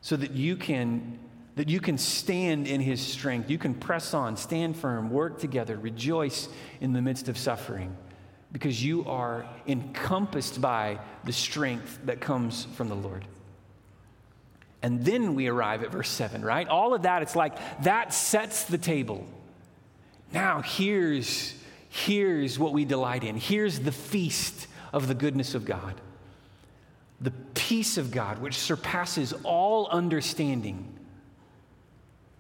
so 0.05 0.17
that 0.17 0.33
you 0.33 0.55
can 0.55 1.19
that 1.57 1.69
you 1.69 1.81
can 1.81 1.97
stand 1.97 2.67
in 2.67 2.81
his 2.81 3.01
strength. 3.01 3.49
You 3.49 3.59
can 3.59 3.75
press 3.75 4.13
on, 4.13 4.37
stand 4.37 4.77
firm, 4.77 5.09
work 5.09 5.39
together, 5.39 5.77
rejoice 5.77 6.49
in 6.81 6.93
the 6.93 7.01
midst 7.01 7.29
of 7.29 7.39
suffering 7.39 7.97
because 8.51 8.85
you 8.85 9.05
are 9.05 9.47
encompassed 9.67 10.61
by 10.61 10.99
the 11.23 11.33
strength 11.33 12.01
that 12.07 12.21
comes 12.21 12.65
from 12.75 12.89
the 12.89 12.97
Lord. 12.97 13.25
And 14.83 15.05
then 15.05 15.37
we 15.37 15.47
arrive 15.47 15.85
at 15.85 15.93
verse 15.93 16.11
7, 16.11 16.45
right? 16.45 16.67
All 16.67 16.93
of 16.93 17.03
that, 17.03 17.23
it's 17.23 17.37
like 17.37 17.57
that 17.85 18.13
sets 18.13 18.65
the 18.65 18.79
table. 18.79 19.25
Now, 20.33 20.61
here's, 20.61 21.55
here's 21.89 22.59
what 22.59 22.73
we 22.73 22.85
delight 22.85 23.23
in. 23.23 23.37
Here's 23.37 23.79
the 23.79 23.93
feast 23.93 24.67
of 24.93 25.07
the 25.07 25.15
goodness 25.15 25.55
of 25.55 25.65
God. 25.65 26.01
The 27.25 27.33
peace 27.55 27.97
of 27.97 28.11
God, 28.11 28.39
which 28.39 28.59
surpasses 28.59 29.33
all 29.45 29.89
understanding 29.89 30.95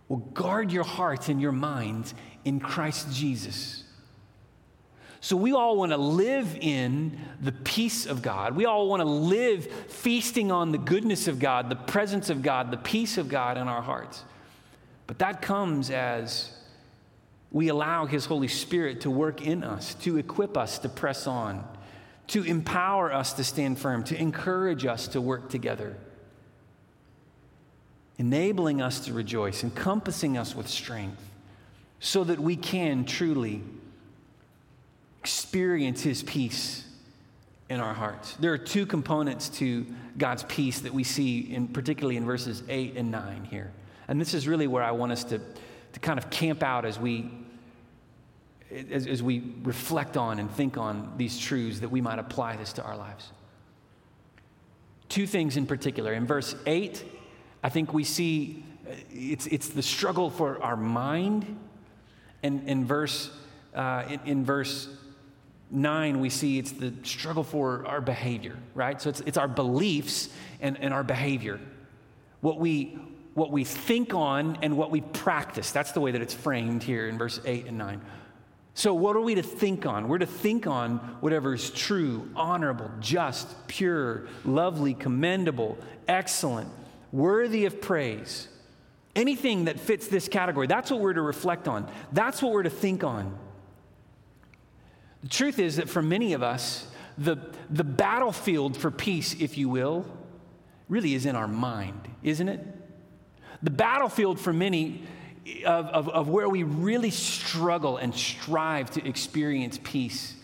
will 0.08 0.18
guard 0.18 0.70
your 0.70 0.84
hearts 0.84 1.30
and 1.30 1.40
your 1.40 1.52
minds 1.52 2.12
in 2.44 2.60
Christ 2.60 3.10
Jesus. 3.10 3.84
So, 5.22 5.38
we 5.38 5.52
all 5.52 5.78
want 5.78 5.92
to 5.92 5.96
live 5.96 6.58
in 6.60 7.18
the 7.40 7.52
peace 7.52 8.04
of 8.04 8.20
God. 8.20 8.54
We 8.54 8.66
all 8.66 8.86
want 8.86 9.00
to 9.00 9.08
live 9.08 9.64
feasting 9.88 10.52
on 10.52 10.70
the 10.70 10.76
goodness 10.76 11.28
of 11.28 11.38
God, 11.38 11.70
the 11.70 11.76
presence 11.76 12.28
of 12.28 12.42
God, 12.42 12.70
the 12.70 12.76
peace 12.76 13.16
of 13.16 13.30
God 13.30 13.56
in 13.56 13.66
our 13.66 13.80
hearts. 13.80 14.22
But 15.06 15.20
that 15.20 15.40
comes 15.40 15.88
as 15.88 16.54
we 17.50 17.68
allow 17.68 18.04
His 18.04 18.26
Holy 18.26 18.48
Spirit 18.48 19.00
to 19.02 19.10
work 19.10 19.40
in 19.40 19.64
us, 19.64 19.94
to 20.02 20.18
equip 20.18 20.58
us 20.58 20.78
to 20.80 20.90
press 20.90 21.26
on, 21.26 21.66
to 22.28 22.42
empower 22.42 23.12
us 23.12 23.34
to 23.34 23.44
stand 23.44 23.78
firm, 23.78 24.04
to 24.04 24.20
encourage 24.20 24.86
us 24.86 25.08
to 25.08 25.20
work 25.20 25.48
together 25.50 25.96
enabling 28.18 28.80
us 28.80 29.00
to 29.00 29.12
rejoice, 29.12 29.64
encompassing 29.64 30.38
us 30.38 30.54
with 30.54 30.68
strength, 30.68 31.20
so 32.00 32.24
that 32.24 32.38
we 32.38 32.56
can 32.56 33.04
truly 33.04 33.62
experience 35.20 36.02
His 36.02 36.22
peace 36.22 36.84
in 37.68 37.80
our 37.80 37.94
hearts. 37.94 38.34
There 38.34 38.52
are 38.52 38.58
two 38.58 38.86
components 38.86 39.48
to 39.50 39.86
God's 40.18 40.44
peace 40.44 40.80
that 40.80 40.92
we 40.92 41.02
see, 41.02 41.40
in, 41.40 41.68
particularly 41.68 42.16
in 42.16 42.24
verses 42.24 42.62
8 42.68 42.96
and 42.96 43.10
9 43.10 43.48
here. 43.50 43.72
And 44.06 44.20
this 44.20 44.34
is 44.34 44.46
really 44.46 44.66
where 44.66 44.82
I 44.82 44.90
want 44.90 45.12
us 45.12 45.24
to, 45.24 45.40
to 45.92 46.00
kind 46.00 46.18
of 46.18 46.28
camp 46.28 46.62
out 46.62 46.84
as 46.84 46.98
we, 46.98 47.30
as, 48.70 49.06
as 49.06 49.22
we 49.22 49.54
reflect 49.62 50.16
on 50.16 50.38
and 50.38 50.50
think 50.50 50.76
on 50.76 51.12
these 51.16 51.38
truths 51.38 51.80
that 51.80 51.90
we 51.90 52.00
might 52.00 52.18
apply 52.18 52.56
this 52.56 52.72
to 52.74 52.82
our 52.82 52.96
lives. 52.96 53.30
Two 55.08 55.26
things 55.26 55.56
in 55.56 55.66
particular. 55.66 56.12
In 56.12 56.26
verse 56.26 56.54
8, 56.66 57.04
I 57.62 57.68
think 57.68 57.92
we 57.92 58.04
see 58.04 58.64
uh, 58.88 58.94
it's, 59.10 59.46
it's 59.46 59.68
the 59.68 59.82
struggle 59.82 60.30
for 60.30 60.62
our 60.62 60.76
mind. 60.76 61.58
And 62.42 62.68
in 62.68 62.84
verse, 62.84 63.30
uh, 63.74 64.04
in, 64.08 64.20
in 64.24 64.44
verse 64.44 64.88
9, 65.70 66.20
we 66.20 66.30
see 66.30 66.58
it's 66.58 66.72
the 66.72 66.92
struggle 67.02 67.44
for 67.44 67.86
our 67.86 68.00
behavior, 68.00 68.56
right? 68.74 69.00
So 69.00 69.10
it's, 69.10 69.20
it's 69.20 69.38
our 69.38 69.48
beliefs 69.48 70.28
and, 70.60 70.78
and 70.80 70.92
our 70.92 71.04
behavior. 71.04 71.60
What 72.40 72.58
we, 72.58 72.98
what 73.34 73.50
we 73.50 73.64
think 73.64 74.14
on 74.14 74.58
and 74.62 74.76
what 74.76 74.90
we 74.90 75.00
practice. 75.00 75.70
That's 75.70 75.92
the 75.92 76.00
way 76.00 76.12
that 76.12 76.22
it's 76.22 76.34
framed 76.34 76.82
here 76.82 77.08
in 77.08 77.18
verse 77.18 77.40
8 77.44 77.66
and 77.66 77.78
9. 77.78 78.00
So, 78.76 78.92
what 78.92 79.14
are 79.14 79.20
we 79.20 79.36
to 79.36 79.42
think 79.42 79.86
on? 79.86 80.08
We're 80.08 80.18
to 80.18 80.26
think 80.26 80.66
on 80.66 80.98
whatever 81.20 81.54
is 81.54 81.70
true, 81.70 82.28
honorable, 82.34 82.90
just, 82.98 83.68
pure, 83.68 84.26
lovely, 84.44 84.94
commendable, 84.94 85.78
excellent 86.08 86.68
worthy 87.14 87.64
of 87.64 87.80
praise. 87.80 88.48
Anything 89.14 89.66
that 89.66 89.78
fits 89.78 90.08
this 90.08 90.26
category, 90.26 90.66
that's 90.66 90.90
what 90.90 90.98
we're 90.98 91.12
to 91.12 91.22
reflect 91.22 91.68
on. 91.68 91.88
That's 92.10 92.42
what 92.42 92.52
we're 92.52 92.64
to 92.64 92.70
think 92.70 93.04
on. 93.04 93.38
The 95.22 95.28
truth 95.28 95.60
is 95.60 95.76
that 95.76 95.88
for 95.88 96.02
many 96.02 96.32
of 96.32 96.42
us, 96.42 96.88
the, 97.16 97.36
the 97.70 97.84
battlefield 97.84 98.76
for 98.76 98.90
peace, 98.90 99.34
if 99.38 99.56
you 99.56 99.68
will, 99.68 100.04
really 100.88 101.14
is 101.14 101.24
in 101.24 101.36
our 101.36 101.46
mind, 101.46 102.08
isn't 102.24 102.48
it? 102.48 102.66
The 103.62 103.70
battlefield 103.70 104.40
for 104.40 104.52
many 104.52 105.04
of, 105.64 105.86
of, 105.86 106.08
of 106.08 106.28
where 106.28 106.48
we 106.48 106.62
really 106.62 107.10
struggle 107.10 107.96
and 107.96 108.14
strive 108.14 108.90
to 108.92 109.06
experience 109.06 109.78
peace 109.82 110.34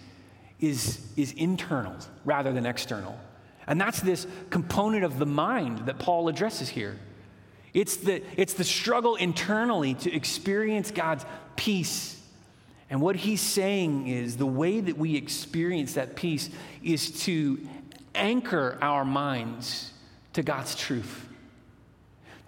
is, 0.60 1.00
is 1.16 1.32
internal 1.32 1.94
rather 2.24 2.52
than 2.52 2.66
external. 2.66 3.18
And 3.66 3.80
that's 3.80 4.00
this 4.00 4.26
component 4.50 5.04
of 5.04 5.18
the 5.18 5.26
mind 5.26 5.86
that 5.86 5.98
Paul 5.98 6.28
addresses 6.28 6.68
here. 6.68 6.98
It's 7.72 7.96
the, 7.96 8.22
it's 8.36 8.54
the 8.54 8.64
struggle 8.64 9.16
internally 9.16 9.94
to 9.94 10.12
experience 10.12 10.90
God's 10.90 11.24
peace. 11.56 12.20
And 12.90 13.00
what 13.00 13.16
he's 13.16 13.40
saying 13.40 14.08
is 14.08 14.36
the 14.36 14.46
way 14.46 14.80
that 14.80 14.98
we 14.98 15.16
experience 15.16 15.94
that 15.94 16.16
peace 16.16 16.50
is 16.82 17.22
to 17.24 17.60
anchor 18.14 18.76
our 18.82 19.04
minds 19.04 19.92
to 20.32 20.42
God's 20.42 20.74
truth, 20.74 21.28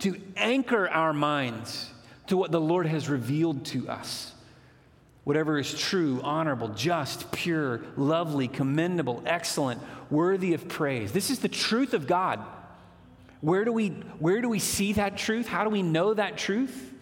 to 0.00 0.20
anchor 0.36 0.88
our 0.88 1.12
minds 1.12 1.88
to 2.28 2.36
what 2.36 2.52
the 2.52 2.60
Lord 2.60 2.86
has 2.86 3.08
revealed 3.08 3.64
to 3.66 3.88
us. 3.88 4.32
Whatever 5.24 5.58
is 5.58 5.78
true, 5.78 6.20
honorable, 6.22 6.68
just, 6.68 7.30
pure, 7.30 7.82
lovely, 7.96 8.48
commendable, 8.48 9.22
excellent, 9.24 9.80
worthy 10.10 10.52
of 10.54 10.68
praise. 10.68 11.12
This 11.12 11.30
is 11.30 11.38
the 11.38 11.48
truth 11.48 11.94
of 11.94 12.06
God. 12.06 12.40
Where 13.40 13.64
do 13.64 13.72
we, 13.72 13.88
where 14.18 14.40
do 14.40 14.48
we 14.48 14.58
see 14.58 14.94
that 14.94 15.16
truth? 15.16 15.46
How 15.46 15.64
do 15.64 15.70
we 15.70 15.82
know 15.82 16.14
that 16.14 16.38
truth? 16.38 16.92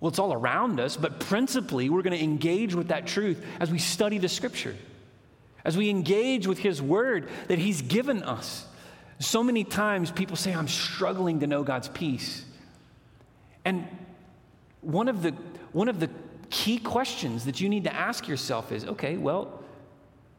Well, 0.00 0.10
it's 0.10 0.18
all 0.18 0.32
around 0.32 0.80
us, 0.80 0.96
but 0.96 1.20
principally, 1.20 1.88
we're 1.88 2.02
going 2.02 2.18
to 2.18 2.22
engage 2.22 2.74
with 2.74 2.88
that 2.88 3.06
truth 3.06 3.44
as 3.58 3.70
we 3.70 3.78
study 3.78 4.18
the 4.18 4.28
scripture, 4.28 4.76
as 5.64 5.76
we 5.76 5.88
engage 5.90 6.46
with 6.46 6.58
His 6.58 6.82
word 6.82 7.28
that 7.48 7.58
He's 7.58 7.80
given 7.80 8.22
us. 8.22 8.66
So 9.18 9.42
many 9.42 9.64
times 9.64 10.10
people 10.10 10.36
say, 10.36 10.52
I'm 10.52 10.68
struggling 10.68 11.40
to 11.40 11.46
know 11.46 11.62
God's 11.62 11.88
peace. 11.88 12.44
And 13.64 13.86
one 14.80 15.08
of 15.08 15.22
the, 15.22 15.30
one 15.72 15.88
of 15.88 16.00
the 16.00 16.10
key 16.50 16.78
questions 16.78 17.44
that 17.46 17.60
you 17.60 17.68
need 17.68 17.84
to 17.84 17.94
ask 17.94 18.28
yourself 18.28 18.72
is 18.72 18.84
okay, 18.84 19.16
well, 19.16 19.62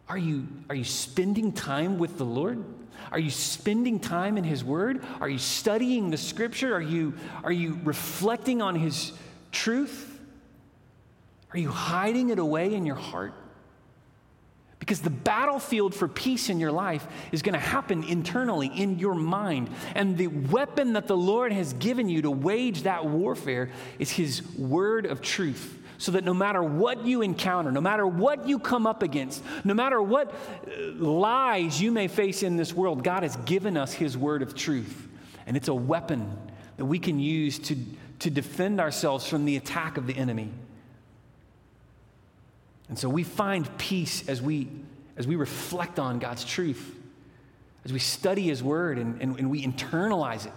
are 0.08 0.18
you, 0.18 0.48
are 0.70 0.76
you 0.76 0.84
spending 0.84 1.52
time 1.52 1.98
with 1.98 2.18
the 2.18 2.26
Lord? 2.26 2.64
Are 3.12 3.20
you 3.20 3.32
spending 3.32 4.00
time 4.00 4.38
in 4.38 4.44
His 4.44 4.64
Word? 4.64 5.04
Are 5.20 5.30
you 5.30 5.40
studying 5.40 6.12
the 6.12 6.18
Scripture? 6.18 6.74
Are 6.76 6.82
you, 6.82 7.14
are 7.44 7.52
you 7.52 7.80
reflecting 7.84 8.62
on 8.62 8.76
His 8.76 9.12
truth? 9.52 10.20
Are 11.54 11.60
you 11.60 11.70
hiding 11.70 12.30
it 12.30 12.40
away 12.40 12.74
in 12.74 12.86
your 12.86 12.96
heart? 12.96 13.34
Because 14.86 15.02
the 15.02 15.10
battlefield 15.10 15.96
for 15.96 16.08
peace 16.08 16.48
in 16.48 16.60
your 16.60 16.72
life 16.72 17.08
is 17.32 17.42
going 17.42 17.54
to 17.54 17.60
happen 17.60 18.04
internally 18.04 18.68
in 18.68 19.00
your 19.00 19.16
mind. 19.16 19.72
And 19.96 20.16
the 20.16 20.28
weapon 20.28 20.94
that 20.94 21.08
the 21.08 21.18
Lord 21.18 21.52
has 21.52 21.74
given 21.74 22.08
you 22.08 22.22
to 22.22 22.30
wage 22.30 22.84
that 22.84 23.04
warfare 23.04 23.72
is 23.98 24.12
His 24.12 24.48
word 24.56 25.08
of 25.08 25.22
truth. 25.22 25.80
So 25.98 26.12
that 26.12 26.24
no 26.24 26.36
matter 26.36 26.62
what 26.62 27.04
you 27.04 27.24
encounter, 27.24 27.72
no 27.72 27.82
matter 27.82 28.06
what 28.06 28.48
you 28.48 28.60
come 28.60 28.86
up 28.86 29.02
against, 29.02 29.44
no 29.64 29.74
matter 29.74 30.00
what 30.00 30.32
uh, 30.68 30.92
lies 30.92 31.82
you 31.82 31.92
may 31.92 32.08
face 32.08 32.44
in 32.44 32.56
this 32.56 32.72
world, 32.72 33.04
God 33.04 33.24
has 33.24 33.38
given 33.38 33.78
us 33.78 33.92
His 33.92 34.16
word 34.16 34.44
of 34.44 34.54
truth. 34.54 35.08
And 35.48 35.58
it's 35.58 35.68
a 35.68 35.74
weapon 35.74 36.38
that 36.78 36.86
we 36.86 37.00
can 37.00 37.20
use 37.20 37.58
to, 37.58 37.76
to 38.20 38.30
defend 38.30 38.80
ourselves 38.80 39.28
from 39.28 39.46
the 39.46 39.58
attack 39.58 39.98
of 39.98 40.06
the 40.06 40.16
enemy. 40.16 40.52
And 42.90 42.98
so 42.98 43.10
we 43.10 43.24
find 43.24 43.78
peace 43.78 44.28
as 44.28 44.42
we, 44.42 44.70
as 45.18 45.28
we 45.28 45.36
reflect 45.36 46.00
on 46.00 46.20
God's 46.20 46.46
truth, 46.46 46.96
as 47.84 47.92
we 47.92 48.00
study 48.00 48.44
His 48.44 48.62
Word 48.62 48.98
and, 48.98 49.22
and, 49.22 49.40
and, 49.40 49.50
we 49.50 49.66
internalize 49.66 50.46
it. 50.46 50.54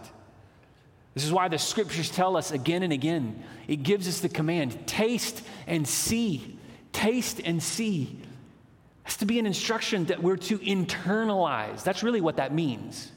This 1.15 1.25
is 1.25 1.33
why 1.33 1.49
the 1.49 1.59
scriptures 1.59 2.11
tell 2.11 2.37
us 2.37 2.53
again 2.53 2.83
and 2.83 2.93
again 2.93 3.43
it 3.67 3.83
gives 3.83 4.07
us 4.09 4.21
the 4.21 4.29
command 4.29 4.87
taste 4.87 5.43
and 5.67 5.87
see. 5.87 6.59
Taste 6.93 7.41
and 7.45 7.63
see. 7.63 8.19
Has 9.03 9.17
to 9.19 9.27
be 9.27 9.39
an 9.39 9.47
instruction 9.47 10.07
that 10.07 10.23
we're 10.23 10.37
to 10.37 10.59
internalize. 10.59 11.83
That's 11.83 12.03
really 12.03 12.21
what 12.21 12.37
that 12.37 12.53
means, 12.53 13.11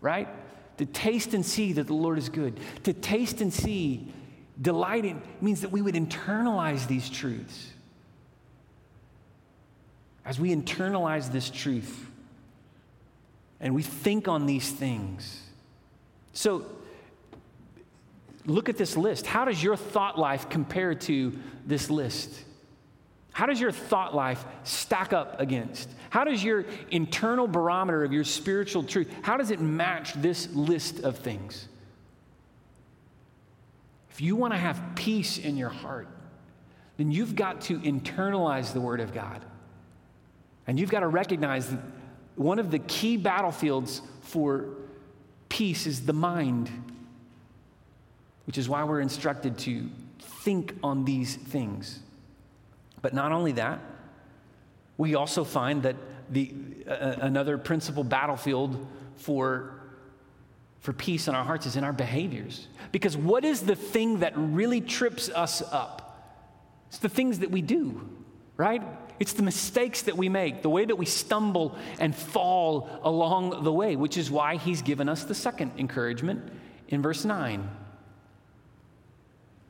right? 0.00 0.28
To 0.78 0.86
taste 0.86 1.34
and 1.34 1.44
see 1.44 1.72
that 1.74 1.88
the 1.88 1.94
Lord 1.94 2.18
is 2.18 2.28
good. 2.28 2.58
To 2.84 2.92
taste 2.92 3.40
and 3.40 3.52
see, 3.52 4.06
delighting, 4.60 5.20
means 5.40 5.60
that 5.62 5.70
we 5.70 5.82
would 5.82 5.94
internalize 5.94 6.86
these 6.86 7.10
truths 7.10 7.71
as 10.24 10.38
we 10.38 10.54
internalize 10.54 11.32
this 11.32 11.50
truth 11.50 12.06
and 13.60 13.74
we 13.74 13.82
think 13.82 14.28
on 14.28 14.46
these 14.46 14.70
things. 14.70 15.40
So, 16.32 16.66
look 18.46 18.68
at 18.68 18.76
this 18.76 18.96
list. 18.96 19.26
How 19.26 19.44
does 19.44 19.62
your 19.62 19.76
thought 19.76 20.18
life 20.18 20.48
compare 20.48 20.94
to 20.94 21.38
this 21.66 21.90
list? 21.90 22.44
How 23.32 23.46
does 23.46 23.60
your 23.60 23.72
thought 23.72 24.14
life 24.14 24.44
stack 24.64 25.12
up 25.12 25.40
against? 25.40 25.88
How 26.10 26.24
does 26.24 26.44
your 26.44 26.66
internal 26.90 27.46
barometer 27.46 28.04
of 28.04 28.12
your 28.12 28.24
spiritual 28.24 28.82
truth, 28.82 29.10
how 29.22 29.36
does 29.36 29.50
it 29.50 29.60
match 29.60 30.12
this 30.14 30.52
list 30.52 31.00
of 31.00 31.18
things? 31.18 31.68
If 34.10 34.20
you 34.20 34.36
want 34.36 34.52
to 34.52 34.58
have 34.58 34.80
peace 34.94 35.38
in 35.38 35.56
your 35.56 35.70
heart, 35.70 36.08
then 36.98 37.10
you've 37.10 37.34
got 37.34 37.62
to 37.62 37.78
internalize 37.78 38.74
the 38.74 38.80
Word 38.80 39.00
of 39.00 39.14
God. 39.14 39.42
And 40.66 40.78
you've 40.78 40.90
got 40.90 41.00
to 41.00 41.08
recognize 41.08 41.68
that 41.68 41.80
one 42.36 42.58
of 42.58 42.70
the 42.70 42.78
key 42.78 43.16
battlefields 43.16 44.00
for 44.22 44.66
peace 45.48 45.86
is 45.86 46.06
the 46.06 46.12
mind, 46.12 46.70
which 48.46 48.58
is 48.58 48.68
why 48.68 48.84
we're 48.84 49.00
instructed 49.00 49.58
to 49.58 49.88
think 50.18 50.74
on 50.82 51.04
these 51.04 51.36
things. 51.36 52.00
But 53.02 53.12
not 53.12 53.32
only 53.32 53.52
that, 53.52 53.80
we 54.96 55.14
also 55.14 55.44
find 55.44 55.82
that 55.82 55.96
the, 56.30 56.54
uh, 56.88 57.16
another 57.20 57.58
principal 57.58 58.04
battlefield 58.04 58.86
for, 59.16 59.74
for 60.80 60.92
peace 60.92 61.28
in 61.28 61.34
our 61.34 61.44
hearts 61.44 61.66
is 61.66 61.76
in 61.76 61.84
our 61.84 61.92
behaviors. 61.92 62.68
Because 62.92 63.16
what 63.16 63.44
is 63.44 63.62
the 63.62 63.74
thing 63.74 64.20
that 64.20 64.32
really 64.36 64.80
trips 64.80 65.28
us 65.28 65.62
up? 65.72 65.98
It's 66.88 66.98
the 66.98 67.08
things 67.08 67.40
that 67.40 67.50
we 67.50 67.62
do, 67.62 68.08
right? 68.56 68.82
It's 69.20 69.32
the 69.32 69.42
mistakes 69.42 70.02
that 70.02 70.16
we 70.16 70.28
make, 70.28 70.62
the 70.62 70.70
way 70.70 70.84
that 70.84 70.96
we 70.96 71.06
stumble 71.06 71.76
and 71.98 72.14
fall 72.14 72.88
along 73.02 73.62
the 73.62 73.72
way, 73.72 73.96
which 73.96 74.16
is 74.16 74.30
why 74.30 74.56
he's 74.56 74.82
given 74.82 75.08
us 75.08 75.24
the 75.24 75.34
second 75.34 75.72
encouragement 75.78 76.52
in 76.88 77.02
verse 77.02 77.24
9. 77.24 77.68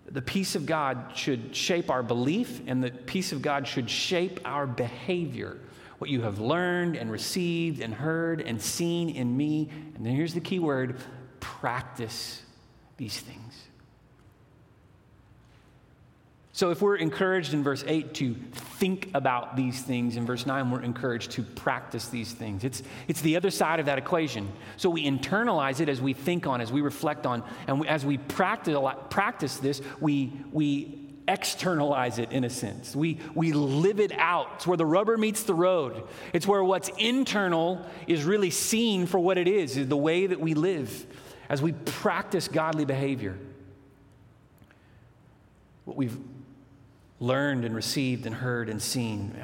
The 0.07 0.23
peace 0.23 0.55
of 0.55 0.67
God 0.67 1.13
should 1.15 1.55
shape 1.55 1.91
our 1.91 2.03
belief, 2.03 2.61
and 2.67 2.83
the 2.83 2.91
peace 2.91 3.33
of 3.33 3.41
God 3.41 3.67
should 3.67 3.89
shape 3.89 4.41
our 4.45 4.67
behavior. 4.67 5.59
What 5.99 6.11
you 6.11 6.23
have 6.23 6.39
learned 6.39 6.97
and 6.97 7.11
received 7.11 7.81
and 7.81 7.95
heard 7.95 8.41
and 8.41 8.61
seen 8.61 9.11
in 9.11 9.37
me. 9.37 9.71
And 9.95 10.05
then 10.05 10.15
here's 10.15 10.35
the 10.35 10.41
key 10.41 10.59
word 10.59 10.97
practice 11.41 12.43
these 12.97 13.19
things. 13.21 13.55
So, 16.55 16.71
if 16.71 16.83
we're 16.83 16.97
encouraged 16.97 17.55
in 17.55 17.63
verse 17.63 17.83
8 17.87 18.13
to 18.15 18.35
think 18.35 19.09
about 19.15 19.57
these 19.57 19.81
things, 19.81 20.17
in 20.17 20.27
verse 20.27 20.45
9, 20.45 20.71
we're 20.71 20.83
encouraged 20.83 21.31
to 21.33 21.43
practice 21.43 22.09
these 22.09 22.31
things. 22.33 22.63
It's, 22.63 22.83
it's 23.09 23.23
the 23.23 23.37
other 23.37 23.51
side 23.51 23.81
of 23.81 23.87
that 23.87 23.97
equation. 23.97 24.53
So, 24.77 24.91
we 24.91 25.07
internalize 25.07 25.81
it 25.81 25.89
as 25.89 26.03
we 26.03 26.13
think 26.13 26.47
on, 26.47 26.61
as 26.61 26.71
we 26.71 26.83
reflect 26.83 27.25
on, 27.25 27.43
and 27.67 27.81
we, 27.81 27.89
as 27.89 28.05
we 28.05 28.19
practice, 28.19 28.77
practice 29.09 29.57
this, 29.57 29.81
we, 29.99 30.31
we 30.53 30.99
externalize 31.27 32.19
it 32.19 32.33
in 32.33 32.45
a 32.45 32.51
sense. 32.51 32.95
We, 32.95 33.19
we 33.35 33.53
live 33.53 33.99
it 33.99 34.13
out. 34.13 34.49
It's 34.57 34.67
where 34.67 34.77
the 34.77 34.85
rubber 34.85 35.17
meets 35.17 35.45
the 35.45 35.55
road. 35.55 36.07
It's 36.35 36.47
where 36.47 36.63
what's 36.63 36.91
internal 36.99 37.87
is 38.07 38.25
really 38.25 38.51
seen 38.51 39.07
for 39.07 39.19
what 39.19 39.39
it 39.39 39.49
is, 39.49 39.79
is 39.79 39.89
the 39.89 39.97
way 39.97 40.27
that 40.27 40.41
we 40.41 40.53
live 40.53 41.07
as 41.49 41.63
we 41.63 41.73
practice 41.73 42.47
godly 42.49 42.85
behavior. 42.85 43.39
What 45.87 45.97
we've 45.97 46.19
learned 47.23 47.65
and 47.65 47.75
received 47.75 48.27
and 48.27 48.35
heard 48.35 48.69
and 48.69 48.83
seen. 48.83 49.35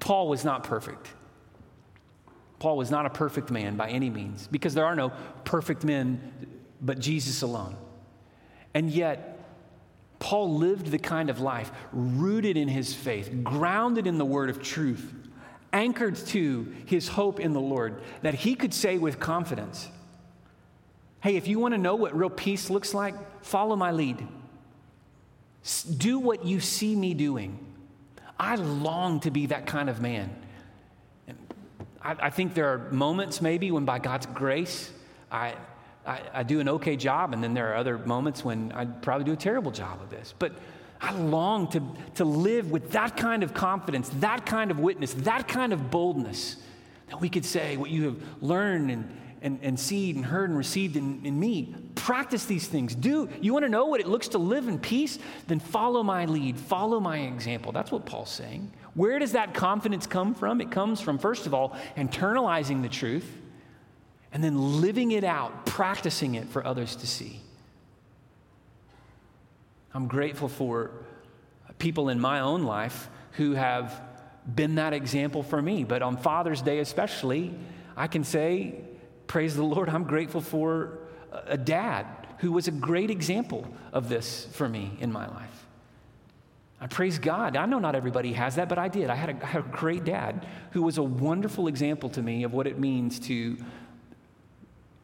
Paul 0.00 0.28
was 0.28 0.44
not 0.44 0.64
perfect. 0.64 1.08
Paul 2.58 2.76
was 2.76 2.90
not 2.90 3.06
a 3.06 3.10
perfect 3.10 3.50
man 3.50 3.76
by 3.76 3.88
any 3.88 4.10
means 4.10 4.48
because 4.48 4.74
there 4.74 4.84
are 4.84 4.96
no 4.96 5.12
perfect 5.44 5.84
men 5.84 6.32
but 6.80 6.98
Jesus 6.98 7.42
alone. 7.42 7.76
And 8.74 8.90
yet, 8.90 9.38
Paul 10.18 10.56
lived 10.56 10.86
the 10.86 10.98
kind 10.98 11.30
of 11.30 11.40
life 11.40 11.70
rooted 11.92 12.56
in 12.56 12.68
his 12.68 12.94
faith, 12.94 13.30
grounded 13.42 14.06
in 14.06 14.18
the 14.18 14.24
word 14.24 14.50
of 14.50 14.62
truth, 14.62 15.14
anchored 15.72 16.16
to 16.16 16.74
his 16.86 17.08
hope 17.08 17.38
in 17.38 17.52
the 17.52 17.60
Lord, 17.60 18.00
that 18.22 18.34
he 18.34 18.54
could 18.54 18.74
say 18.74 18.98
with 18.98 19.20
confidence, 19.20 19.88
Hey, 21.20 21.36
if 21.36 21.48
you 21.48 21.58
want 21.58 21.74
to 21.74 21.78
know 21.78 21.94
what 21.96 22.16
real 22.16 22.30
peace 22.30 22.70
looks 22.70 22.94
like, 22.94 23.14
follow 23.44 23.76
my 23.76 23.90
lead. 23.90 24.26
Do 25.96 26.18
what 26.18 26.44
you 26.44 26.60
see 26.60 26.94
me 26.94 27.14
doing. 27.14 27.58
I 28.38 28.56
long 28.56 29.20
to 29.20 29.30
be 29.30 29.46
that 29.46 29.66
kind 29.66 29.88
of 29.88 30.00
man. 30.00 30.34
I, 32.02 32.16
I 32.20 32.30
think 32.30 32.54
there 32.54 32.68
are 32.72 32.90
moments, 32.90 33.40
maybe, 33.40 33.70
when 33.70 33.84
by 33.84 33.98
God's 33.98 34.26
grace, 34.26 34.90
I, 35.30 35.54
I, 36.06 36.20
I, 36.32 36.42
do 36.44 36.60
an 36.60 36.68
okay 36.68 36.96
job, 36.96 37.32
and 37.32 37.42
then 37.42 37.54
there 37.54 37.72
are 37.72 37.76
other 37.76 37.98
moments 37.98 38.44
when 38.44 38.70
I 38.72 38.84
probably 38.84 39.24
do 39.24 39.32
a 39.32 39.36
terrible 39.36 39.72
job 39.72 40.00
of 40.00 40.10
this. 40.10 40.34
But 40.38 40.52
I 41.00 41.12
long 41.12 41.68
to, 41.68 41.82
to 42.16 42.24
live 42.24 42.70
with 42.70 42.92
that 42.92 43.16
kind 43.16 43.42
of 43.42 43.52
confidence, 43.52 44.08
that 44.20 44.46
kind 44.46 44.70
of 44.70 44.78
witness, 44.78 45.14
that 45.14 45.48
kind 45.48 45.72
of 45.72 45.90
boldness, 45.90 46.56
that 47.08 47.20
we 47.20 47.28
could 47.28 47.44
say 47.44 47.76
what 47.76 47.90
you 47.90 48.04
have 48.04 48.16
learned 48.40 48.90
and, 48.90 49.16
and, 49.42 49.58
and 49.62 49.78
seen 49.78 50.16
and 50.16 50.24
heard 50.24 50.50
and 50.50 50.58
received 50.58 50.96
in, 50.96 51.24
in 51.24 51.38
me. 51.38 51.74
Practice 51.94 52.44
these 52.46 52.66
things. 52.66 52.94
Do 52.94 53.28
you 53.40 53.52
want 53.52 53.64
to 53.64 53.68
know 53.68 53.86
what 53.86 54.00
it 54.00 54.06
looks 54.06 54.28
to 54.28 54.38
live 54.38 54.68
in 54.68 54.78
peace? 54.78 55.18
Then 55.46 55.60
follow 55.60 56.02
my 56.02 56.24
lead, 56.24 56.58
follow 56.58 57.00
my 57.00 57.18
example. 57.18 57.72
That's 57.72 57.90
what 57.90 58.06
Paul's 58.06 58.30
saying. 58.30 58.72
Where 58.94 59.18
does 59.18 59.32
that 59.32 59.54
confidence 59.54 60.06
come 60.06 60.34
from? 60.34 60.60
It 60.60 60.70
comes 60.70 61.00
from, 61.00 61.18
first 61.18 61.46
of 61.46 61.54
all, 61.54 61.76
internalizing 61.96 62.82
the 62.82 62.88
truth 62.88 63.30
and 64.32 64.42
then 64.42 64.80
living 64.80 65.12
it 65.12 65.24
out, 65.24 65.66
practicing 65.66 66.34
it 66.34 66.48
for 66.48 66.66
others 66.66 66.96
to 66.96 67.06
see. 67.06 67.40
I'm 69.94 70.08
grateful 70.08 70.48
for 70.48 70.90
people 71.78 72.08
in 72.08 72.20
my 72.20 72.40
own 72.40 72.64
life 72.64 73.08
who 73.32 73.52
have 73.52 74.00
been 74.54 74.76
that 74.76 74.92
example 74.92 75.42
for 75.42 75.60
me. 75.60 75.84
But 75.84 76.02
on 76.02 76.16
Father's 76.16 76.62
Day, 76.62 76.78
especially, 76.78 77.54
I 77.96 78.06
can 78.06 78.24
say, 78.24 78.74
Praise 79.26 79.56
the 79.56 79.62
Lord, 79.62 79.88
I'm 79.88 80.04
grateful 80.04 80.40
for 80.40 80.98
a 81.46 81.56
dad 81.56 82.06
who 82.38 82.52
was 82.52 82.68
a 82.68 82.70
great 82.70 83.10
example 83.10 83.66
of 83.92 84.08
this 84.08 84.46
for 84.52 84.68
me 84.68 84.96
in 85.00 85.12
my 85.12 85.26
life. 85.26 85.66
I 86.80 86.86
praise 86.86 87.18
God. 87.18 87.56
I 87.56 87.64
know 87.64 87.78
not 87.78 87.94
everybody 87.94 88.34
has 88.34 88.56
that, 88.56 88.68
but 88.68 88.78
I 88.78 88.88
did. 88.88 89.08
I 89.08 89.14
had, 89.14 89.30
a, 89.30 89.42
I 89.42 89.46
had 89.46 89.64
a 89.64 89.68
great 89.68 90.04
dad 90.04 90.46
who 90.72 90.82
was 90.82 90.98
a 90.98 91.02
wonderful 91.02 91.68
example 91.68 92.10
to 92.10 92.22
me 92.22 92.44
of 92.44 92.52
what 92.52 92.66
it 92.66 92.78
means 92.78 93.18
to 93.20 93.56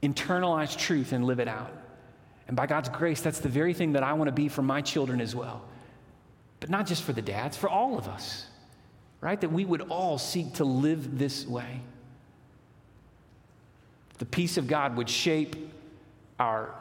internalize 0.02 0.76
truth 0.76 1.12
and 1.12 1.24
live 1.24 1.40
it 1.40 1.48
out. 1.48 1.72
And 2.46 2.56
by 2.56 2.66
God's 2.66 2.90
grace, 2.90 3.22
that's 3.22 3.38
the 3.38 3.48
very 3.48 3.72
thing 3.72 3.92
that 3.92 4.02
I 4.02 4.12
want 4.12 4.28
to 4.28 4.32
be 4.32 4.48
for 4.48 4.62
my 4.62 4.82
children 4.82 5.20
as 5.20 5.35
well. 5.35 5.62
But 6.61 6.68
not 6.68 6.87
just 6.87 7.04
for 7.04 7.14
the 7.14 7.22
dads, 7.22 7.56
for 7.56 7.70
all 7.70 7.96
of 7.96 8.06
us, 8.06 8.46
right? 9.22 9.40
That 9.40 9.50
we 9.50 9.64
would 9.64 9.82
all 9.82 10.18
seek 10.18 10.54
to 10.54 10.64
live 10.64 11.18
this 11.18 11.46
way. 11.46 11.80
The 14.18 14.27
peace 14.27 14.57
of 14.57 14.66
God 14.66 14.96
would 14.96 15.09
shape 15.09 15.57
our, 16.38 16.75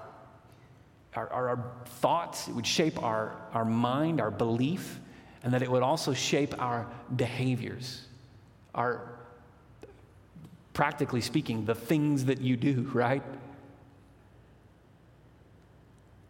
our, 1.16 1.30
our, 1.30 1.50
our 1.50 1.72
thoughts, 1.86 2.48
it 2.48 2.54
would 2.54 2.68
shape 2.68 3.02
our, 3.02 3.36
our 3.54 3.66
mind, 3.66 4.22
our 4.22 4.32
belief, 4.32 5.00
and 5.44 5.54
that 5.54 5.62
it 5.62 5.72
would 5.72 5.84
also 5.84 6.14
shape 6.14 6.60
our 6.62 6.88
behaviors, 7.16 8.06
our, 8.76 9.02
practically 10.74 11.22
speaking, 11.22 11.66
the 11.66 11.76
things 11.76 12.26
that 12.26 12.42
you 12.42 12.56
do, 12.56 12.90
right? 12.94 13.24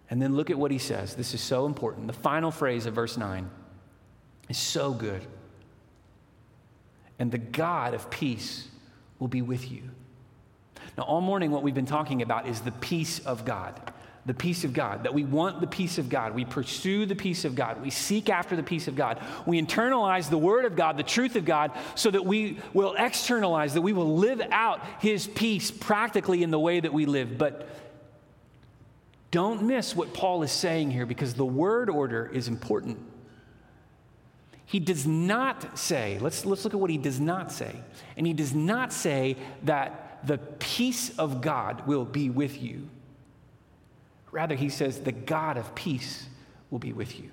And 0.10 0.22
then 0.22 0.36
look 0.36 0.50
at 0.50 0.58
what 0.60 0.72
he 0.72 0.78
says. 0.78 1.16
This 1.16 1.34
is 1.34 1.42
so 1.42 1.66
important. 1.66 2.08
The 2.08 2.14
final 2.14 2.52
phrase 2.52 2.86
of 2.86 2.94
verse 2.94 3.18
9 3.18 3.50
is 4.50 4.58
so 4.58 4.92
good. 4.92 5.26
And 7.18 7.32
the 7.32 7.38
God 7.38 7.94
of 7.94 8.10
peace 8.10 8.68
will 9.20 9.30
be 9.30 9.42
with 9.42 9.72
you. 9.72 9.84
Now, 10.98 11.04
all 11.04 11.22
morning, 11.22 11.52
what 11.52 11.64
we've 11.64 11.76
been 11.76 11.86
talking 11.86 12.22
about 12.22 12.48
is 12.48 12.62
the 12.62 12.72
peace 12.72 13.20
of 13.20 13.46
God. 13.46 13.80
The 14.26 14.34
peace 14.36 14.64
of 14.64 14.74
God, 14.74 15.06
that 15.06 15.16
we 15.16 15.24
want 15.24 15.62
the 15.62 15.68
peace 15.68 15.98
of 15.98 16.08
God. 16.08 16.36
We 16.36 16.46
pursue 16.46 17.08
the 17.08 17.16
peace 17.16 17.44
of 17.44 17.56
God. 17.56 17.82
We 17.82 17.90
seek 17.90 18.30
after 18.30 18.56
the 18.56 18.62
peace 18.62 18.88
of 18.88 18.96
God. 18.96 19.20
We 19.48 19.60
internalize 19.60 20.30
the 20.30 20.38
word 20.38 20.66
of 20.66 20.76
God, 20.76 20.96
the 20.98 21.04
truth 21.04 21.36
of 21.36 21.44
God, 21.44 21.72
so 21.96 22.12
that 22.12 22.24
we 22.24 22.60
will 22.72 22.94
externalize, 23.00 23.74
that 23.74 23.82
we 23.82 23.94
will 23.94 24.18
live 24.18 24.40
out 24.52 24.82
his 25.00 25.26
peace 25.26 25.72
practically 25.72 26.44
in 26.44 26.52
the 26.52 26.60
way 26.60 26.80
that 26.80 26.94
we 26.94 27.08
live. 27.08 27.40
But 27.40 27.68
don't 29.32 29.64
miss 29.64 29.96
what 29.96 30.14
Paul 30.14 30.44
is 30.44 30.52
saying 30.52 30.92
here 30.92 31.08
because 31.08 31.34
the 31.34 31.46
word 31.46 31.90
order 31.90 32.30
is 32.32 32.48
important. 32.48 33.00
He 34.68 34.80
does 34.80 35.08
not 35.08 35.80
say, 35.80 36.20
let's, 36.20 36.46
let's 36.46 36.64
look 36.64 36.74
at 36.74 36.80
what 36.80 36.92
he 36.92 36.98
does 36.98 37.20
not 37.20 37.52
say. 37.52 37.76
And 38.16 38.28
he 38.28 38.34
does 38.34 38.54
not 38.54 38.94
say 38.94 39.38
that 39.64 40.11
the 40.24 40.38
peace 40.38 41.18
of 41.18 41.42
God 41.42 41.88
will 41.88 42.06
be 42.06 42.30
with 42.30 42.62
you. 42.62 42.90
Rather, 44.32 44.56
he 44.56 44.70
says, 44.70 45.00
the 45.00 45.12
God 45.12 45.58
of 45.58 45.76
peace 45.76 46.26
will 46.70 46.80
be 46.80 46.94
with 46.94 47.20
you. 47.20 47.30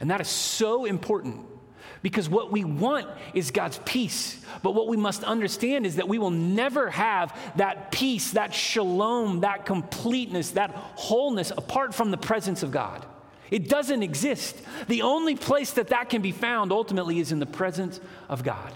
And 0.00 0.10
that 0.10 0.20
is 0.20 0.28
so 0.28 0.84
important 0.84 1.46
because 2.02 2.28
what 2.28 2.52
we 2.52 2.64
want 2.64 3.06
is 3.32 3.50
God's 3.50 3.78
peace. 3.84 4.44
But 4.62 4.74
what 4.74 4.88
we 4.88 4.96
must 4.96 5.24
understand 5.24 5.86
is 5.86 5.96
that 5.96 6.08
we 6.08 6.18
will 6.18 6.30
never 6.30 6.90
have 6.90 7.38
that 7.56 7.92
peace, 7.92 8.32
that 8.32 8.52
shalom, 8.52 9.40
that 9.40 9.64
completeness, 9.64 10.50
that 10.52 10.70
wholeness 10.70 11.50
apart 11.56 11.94
from 11.94 12.10
the 12.10 12.16
presence 12.16 12.62
of 12.62 12.70
God. 12.70 13.06
It 13.50 13.68
doesn't 13.68 14.02
exist. 14.02 14.56
The 14.88 15.02
only 15.02 15.36
place 15.36 15.72
that 15.72 15.88
that 15.88 16.10
can 16.10 16.22
be 16.22 16.32
found 16.32 16.72
ultimately 16.72 17.20
is 17.20 17.32
in 17.32 17.38
the 17.38 17.46
presence 17.46 18.00
of 18.28 18.42
God. 18.42 18.72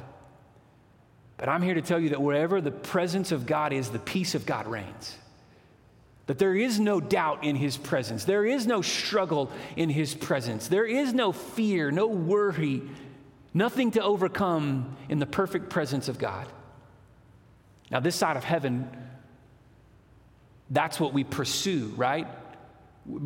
But 1.39 1.49
I'm 1.49 1.63
here 1.63 1.75
to 1.75 1.83
tell 1.83 1.99
you 1.99 2.11
that 2.11 2.21
wherever 2.21 2.61
the 2.61 2.71
presence 2.71 3.33
of 3.33 3.47
God 3.47 3.73
is, 3.73 3.89
the 3.89 3.99
peace 3.99 4.35
of 4.35 4.45
God 4.45 4.67
reigns. 4.67 5.17
That 6.27 6.39
there 6.39 6.55
is 6.55 6.79
no 6.79 7.01
doubt 7.01 7.45
in 7.45 7.57
his 7.57 7.79
presence. 7.79 8.25
There 8.25 8.45
is 8.45 8.67
no 8.67 8.83
struggle 8.83 9.51
in 9.77 9.89
his 9.89 10.15
presence. 10.15 10.69
There 10.69 10.85
is 10.85 11.15
no 11.15 11.33
fear, 11.33 11.91
no 11.91 12.07
worry, 12.07 12.83
Nothing 13.55 13.93
to 13.93 14.03
overcome 14.03 14.97
in 15.09 15.19
the 15.19 15.27
perfect 15.27 15.71
presence 15.71 16.09
of 16.09 16.19
God. 16.19 16.47
Now, 17.91 18.01
this 18.01 18.15
side 18.15 18.37
of 18.37 18.45
heaven, 18.45 18.89
that's 20.71 21.01
what 21.01 21.15
we 21.15 21.25
pursue, 21.25 21.93
right? 21.97 22.29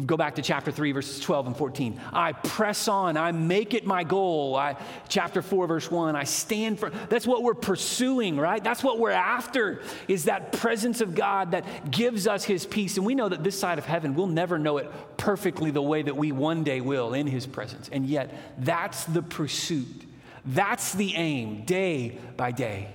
Go 0.07 0.17
back 0.17 0.37
to 0.37 0.43
chapter 0.43 0.71
3, 0.71 0.93
verses 0.93 1.19
12 1.21 1.49
and 1.49 1.57
14. 1.57 2.01
I 2.13 2.33
press 2.33 2.87
on, 2.89 3.17
I 3.17 3.33
make 3.33 3.75
it 3.75 3.85
my 3.85 4.05
goal. 4.05 4.55
I, 4.57 4.77
chapter 5.09 5.43
4, 5.43 5.67
verse 5.67 5.91
1, 5.91 6.15
I 6.15 6.25
stand 6.25 6.79
for. 6.79 6.91
That's 6.91 7.27
what 7.27 7.43
we're 7.43 7.55
pursuing, 7.55 8.37
right? 8.37 8.63
That's 8.63 8.85
what 8.85 8.99
we're 8.99 9.11
after, 9.11 9.83
is 10.07 10.25
that 10.25 10.53
presence 10.53 11.01
of 11.01 11.15
God 11.15 11.51
that 11.51 11.91
gives 11.91 12.27
us 12.27 12.45
his 12.45 12.65
peace. 12.65 12.97
And 12.97 13.05
we 13.05 13.15
know 13.15 13.29
that 13.29 13.43
this 13.43 13.59
side 13.59 13.79
of 13.79 13.85
heaven, 13.85 14.15
we'll 14.15 14.29
never 14.29 14.59
know 14.59 14.79
it 14.79 14.91
perfectly 15.17 15.71
the 15.71 15.83
way 15.83 16.03
that 16.03 16.17
we 16.17 16.31
one 16.31 16.63
day 16.63 16.81
will 16.81 17.15
in 17.15 17.27
his 17.27 17.47
presence. 17.47 17.89
And 17.91 18.07
yet, 18.07 18.33
that's 18.59 19.05
the 19.05 19.23
pursuit 19.23 20.07
that's 20.45 20.93
the 20.93 21.15
aim, 21.15 21.65
day 21.65 22.19
by 22.37 22.51
day, 22.51 22.89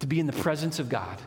to 0.00 0.06
be 0.06 0.18
in 0.18 0.26
the 0.26 0.32
presence 0.32 0.78
of 0.78 0.88
God, 0.88 1.18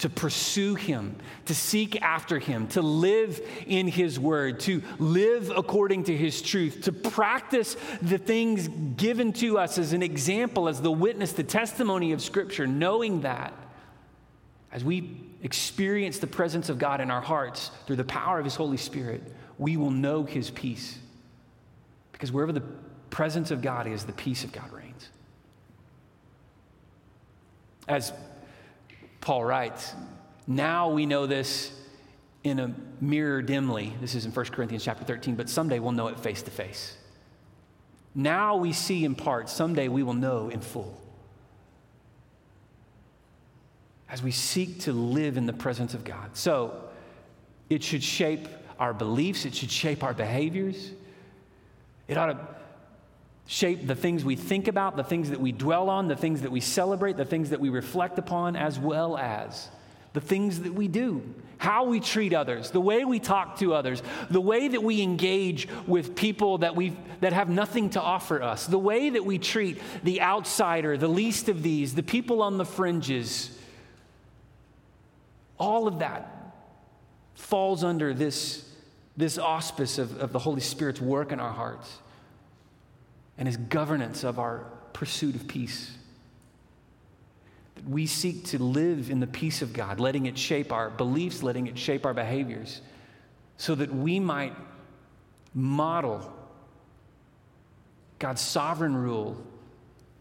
to 0.00 0.08
pursue 0.08 0.74
Him, 0.74 1.14
to 1.44 1.54
seek 1.54 2.00
after 2.00 2.38
Him, 2.38 2.68
to 2.68 2.80
live 2.80 3.40
in 3.66 3.86
His 3.86 4.18
Word, 4.18 4.60
to 4.60 4.82
live 4.98 5.52
according 5.54 6.04
to 6.04 6.16
His 6.16 6.40
truth, 6.40 6.82
to 6.82 6.92
practice 6.92 7.76
the 8.00 8.16
things 8.16 8.68
given 8.96 9.34
to 9.34 9.58
us 9.58 9.76
as 9.76 9.92
an 9.92 10.02
example, 10.02 10.68
as 10.68 10.80
the 10.80 10.90
witness, 10.90 11.32
the 11.32 11.44
testimony 11.44 12.12
of 12.12 12.22
Scripture, 12.22 12.66
knowing 12.66 13.20
that 13.20 13.52
as 14.72 14.82
we 14.82 15.20
experience 15.42 16.18
the 16.18 16.26
presence 16.26 16.70
of 16.70 16.78
God 16.78 17.02
in 17.02 17.10
our 17.10 17.20
hearts 17.20 17.70
through 17.86 17.96
the 17.96 18.04
power 18.04 18.38
of 18.38 18.44
His 18.46 18.54
Holy 18.54 18.78
Spirit, 18.78 19.22
we 19.58 19.76
will 19.76 19.90
know 19.90 20.24
His 20.24 20.50
peace. 20.50 20.98
Because 22.12 22.32
wherever 22.32 22.52
the 22.52 22.62
presence 23.10 23.50
of 23.50 23.60
God 23.60 23.86
is, 23.86 24.04
the 24.04 24.12
peace 24.12 24.44
of 24.44 24.52
God 24.52 24.72
reigns. 24.72 25.10
As 27.86 28.14
Paul 29.20 29.44
writes, 29.44 29.94
now 30.46 30.90
we 30.90 31.06
know 31.06 31.26
this 31.26 31.72
in 32.42 32.58
a 32.58 32.74
mirror 33.00 33.42
dimly. 33.42 33.92
This 34.00 34.14
is 34.14 34.24
in 34.24 34.32
1 34.32 34.46
Corinthians 34.46 34.84
chapter 34.84 35.04
13, 35.04 35.34
but 35.34 35.48
someday 35.48 35.78
we'll 35.78 35.92
know 35.92 36.08
it 36.08 36.18
face 36.18 36.42
to 36.42 36.50
face. 36.50 36.96
Now 38.14 38.56
we 38.56 38.72
see 38.72 39.04
in 39.04 39.14
part, 39.14 39.48
someday 39.48 39.88
we 39.88 40.02
will 40.02 40.14
know 40.14 40.48
in 40.48 40.60
full. 40.60 40.98
As 44.08 44.22
we 44.22 44.32
seek 44.32 44.80
to 44.80 44.92
live 44.92 45.36
in 45.36 45.46
the 45.46 45.52
presence 45.52 45.94
of 45.94 46.02
God. 46.02 46.36
So 46.36 46.88
it 47.68 47.84
should 47.84 48.02
shape 48.02 48.48
our 48.78 48.92
beliefs, 48.92 49.44
it 49.44 49.54
should 49.54 49.70
shape 49.70 50.02
our 50.02 50.14
behaviors. 50.14 50.90
It 52.08 52.16
ought 52.16 52.26
to 52.26 52.38
shape 53.46 53.86
the 53.86 53.94
things 53.94 54.24
we 54.24 54.36
think 54.36 54.68
about, 54.68 54.96
the 54.96 55.04
things 55.04 55.30
that 55.30 55.40
we 55.40 55.52
dwell 55.52 55.90
on, 55.90 56.08
the 56.08 56.16
things 56.16 56.42
that 56.42 56.52
we 56.52 56.60
celebrate, 56.60 57.16
the 57.16 57.24
things 57.24 57.50
that 57.50 57.60
we 57.60 57.68
reflect 57.68 58.18
upon, 58.18 58.56
as 58.56 58.78
well 58.78 59.18
as 59.18 59.68
the 60.12 60.20
things 60.20 60.60
that 60.60 60.74
we 60.74 60.88
do, 60.88 61.22
how 61.58 61.84
we 61.84 62.00
treat 62.00 62.32
others, 62.32 62.70
the 62.70 62.80
way 62.80 63.04
we 63.04 63.20
talk 63.20 63.58
to 63.58 63.74
others, 63.74 64.02
the 64.28 64.40
way 64.40 64.66
that 64.66 64.82
we 64.82 65.02
engage 65.02 65.68
with 65.86 66.16
people 66.16 66.58
that, 66.58 66.74
we 66.74 66.96
that 67.20 67.32
have 67.32 67.48
nothing 67.48 67.90
to 67.90 68.00
offer 68.00 68.42
us, 68.42 68.66
the 68.66 68.78
way 68.78 69.10
that 69.10 69.24
we 69.24 69.38
treat 69.38 69.80
the 70.02 70.20
outsider, 70.20 70.96
the 70.96 71.08
least 71.08 71.48
of 71.48 71.62
these, 71.62 71.94
the 71.94 72.02
people 72.02 72.42
on 72.42 72.58
the 72.58 72.64
fringes. 72.64 73.56
All 75.58 75.86
of 75.86 76.00
that 76.00 76.54
falls 77.34 77.84
under 77.84 78.14
this, 78.14 78.68
this 79.16 79.38
auspice 79.38 79.98
of, 79.98 80.18
of 80.18 80.32
the 80.32 80.38
Holy 80.38 80.60
Spirit's 80.60 81.00
work 81.00 81.30
in 81.30 81.38
our 81.38 81.52
hearts 81.52 81.98
and 83.40 83.48
his 83.48 83.56
governance 83.56 84.22
of 84.22 84.38
our 84.38 84.66
pursuit 84.92 85.34
of 85.34 85.48
peace. 85.48 85.90
That 87.74 87.88
we 87.88 88.06
seek 88.06 88.44
to 88.48 88.62
live 88.62 89.10
in 89.10 89.18
the 89.18 89.26
peace 89.26 89.62
of 89.62 89.72
God, 89.72 89.98
letting 89.98 90.26
it 90.26 90.36
shape 90.36 90.70
our 90.70 90.90
beliefs, 90.90 91.42
letting 91.42 91.66
it 91.66 91.78
shape 91.78 92.04
our 92.04 92.14
behaviors, 92.14 92.82
so 93.56 93.74
that 93.74 93.92
we 93.92 94.20
might 94.20 94.54
model 95.54 96.32
God's 98.18 98.42
sovereign 98.42 98.94
rule 98.94 99.42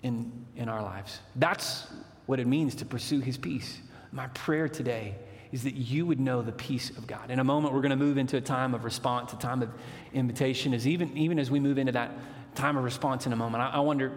in, 0.02 0.32
in 0.56 0.70
our 0.70 0.82
lives. 0.82 1.20
That's 1.36 1.88
what 2.26 2.40
it 2.40 2.48
means 2.48 2.76
to 2.76 2.86
pursue 2.86 3.20
his 3.20 3.38
peace. 3.38 3.82
My 4.14 4.28
prayer 4.28 4.70
today 4.70 5.16
is 5.52 5.64
that 5.64 5.76
you 5.76 6.06
would 6.06 6.20
know 6.20 6.42
the 6.42 6.52
peace 6.54 6.90
of 6.92 7.06
God. 7.06 7.32
In 7.32 7.40
a 7.40 7.44
moment, 7.44 7.74
we're 7.74 7.82
going 7.82 7.90
to 7.90 7.98
move 7.98 8.18
into 8.18 8.38
a 8.38 8.42
time 8.42 8.74
of 8.74 8.86
response, 8.86 9.34
a 9.34 9.38
time 9.38 9.62
of 9.62 9.70
invitation. 10.14 10.74
As 10.74 10.88
even, 10.88 11.18
even 11.18 11.38
as 11.38 11.52
we 11.52 11.60
move 11.60 11.78
into 11.78 11.92
that 11.92 12.12
time 12.56 12.78
of 12.78 12.84
response 12.84 13.26
in 13.26 13.34
a 13.34 13.36
moment, 13.36 13.64
I, 13.64 13.70
I 13.70 13.80
wonder 13.80 14.12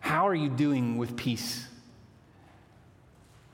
how 0.00 0.28
are 0.28 0.34
you 0.34 0.48
doing 0.48 0.98
with 0.98 1.16
peace? 1.16 1.66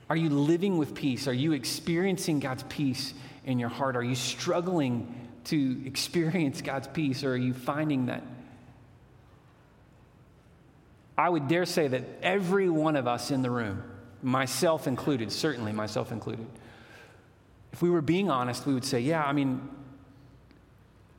Are 0.09 0.17
you 0.17 0.29
living 0.29 0.77
with 0.77 0.93
peace? 0.93 1.27
Are 1.27 1.33
you 1.33 1.53
experiencing 1.53 2.39
God's 2.39 2.63
peace 2.63 3.13
in 3.45 3.59
your 3.59 3.69
heart? 3.69 3.95
Are 3.95 4.03
you 4.03 4.15
struggling 4.15 5.29
to 5.45 5.81
experience 5.85 6.61
God's 6.61 6.87
peace, 6.87 7.23
or 7.23 7.31
are 7.33 7.37
you 7.37 7.53
finding 7.53 8.07
that? 8.07 8.23
I 11.17 11.29
would 11.29 11.47
dare 11.47 11.65
say 11.65 11.87
that 11.87 12.03
every 12.21 12.69
one 12.69 12.95
of 12.95 13.07
us 13.07 13.31
in 13.31 13.41
the 13.41 13.49
room, 13.49 13.83
myself 14.21 14.87
included, 14.87 15.31
certainly 15.31 15.71
myself 15.71 16.11
included, 16.11 16.47
if 17.71 17.81
we 17.81 17.89
were 17.89 18.01
being 18.01 18.29
honest, 18.29 18.65
we 18.65 18.73
would 18.73 18.85
say, 18.85 18.99
Yeah, 18.99 19.23
I 19.23 19.31
mean, 19.31 19.69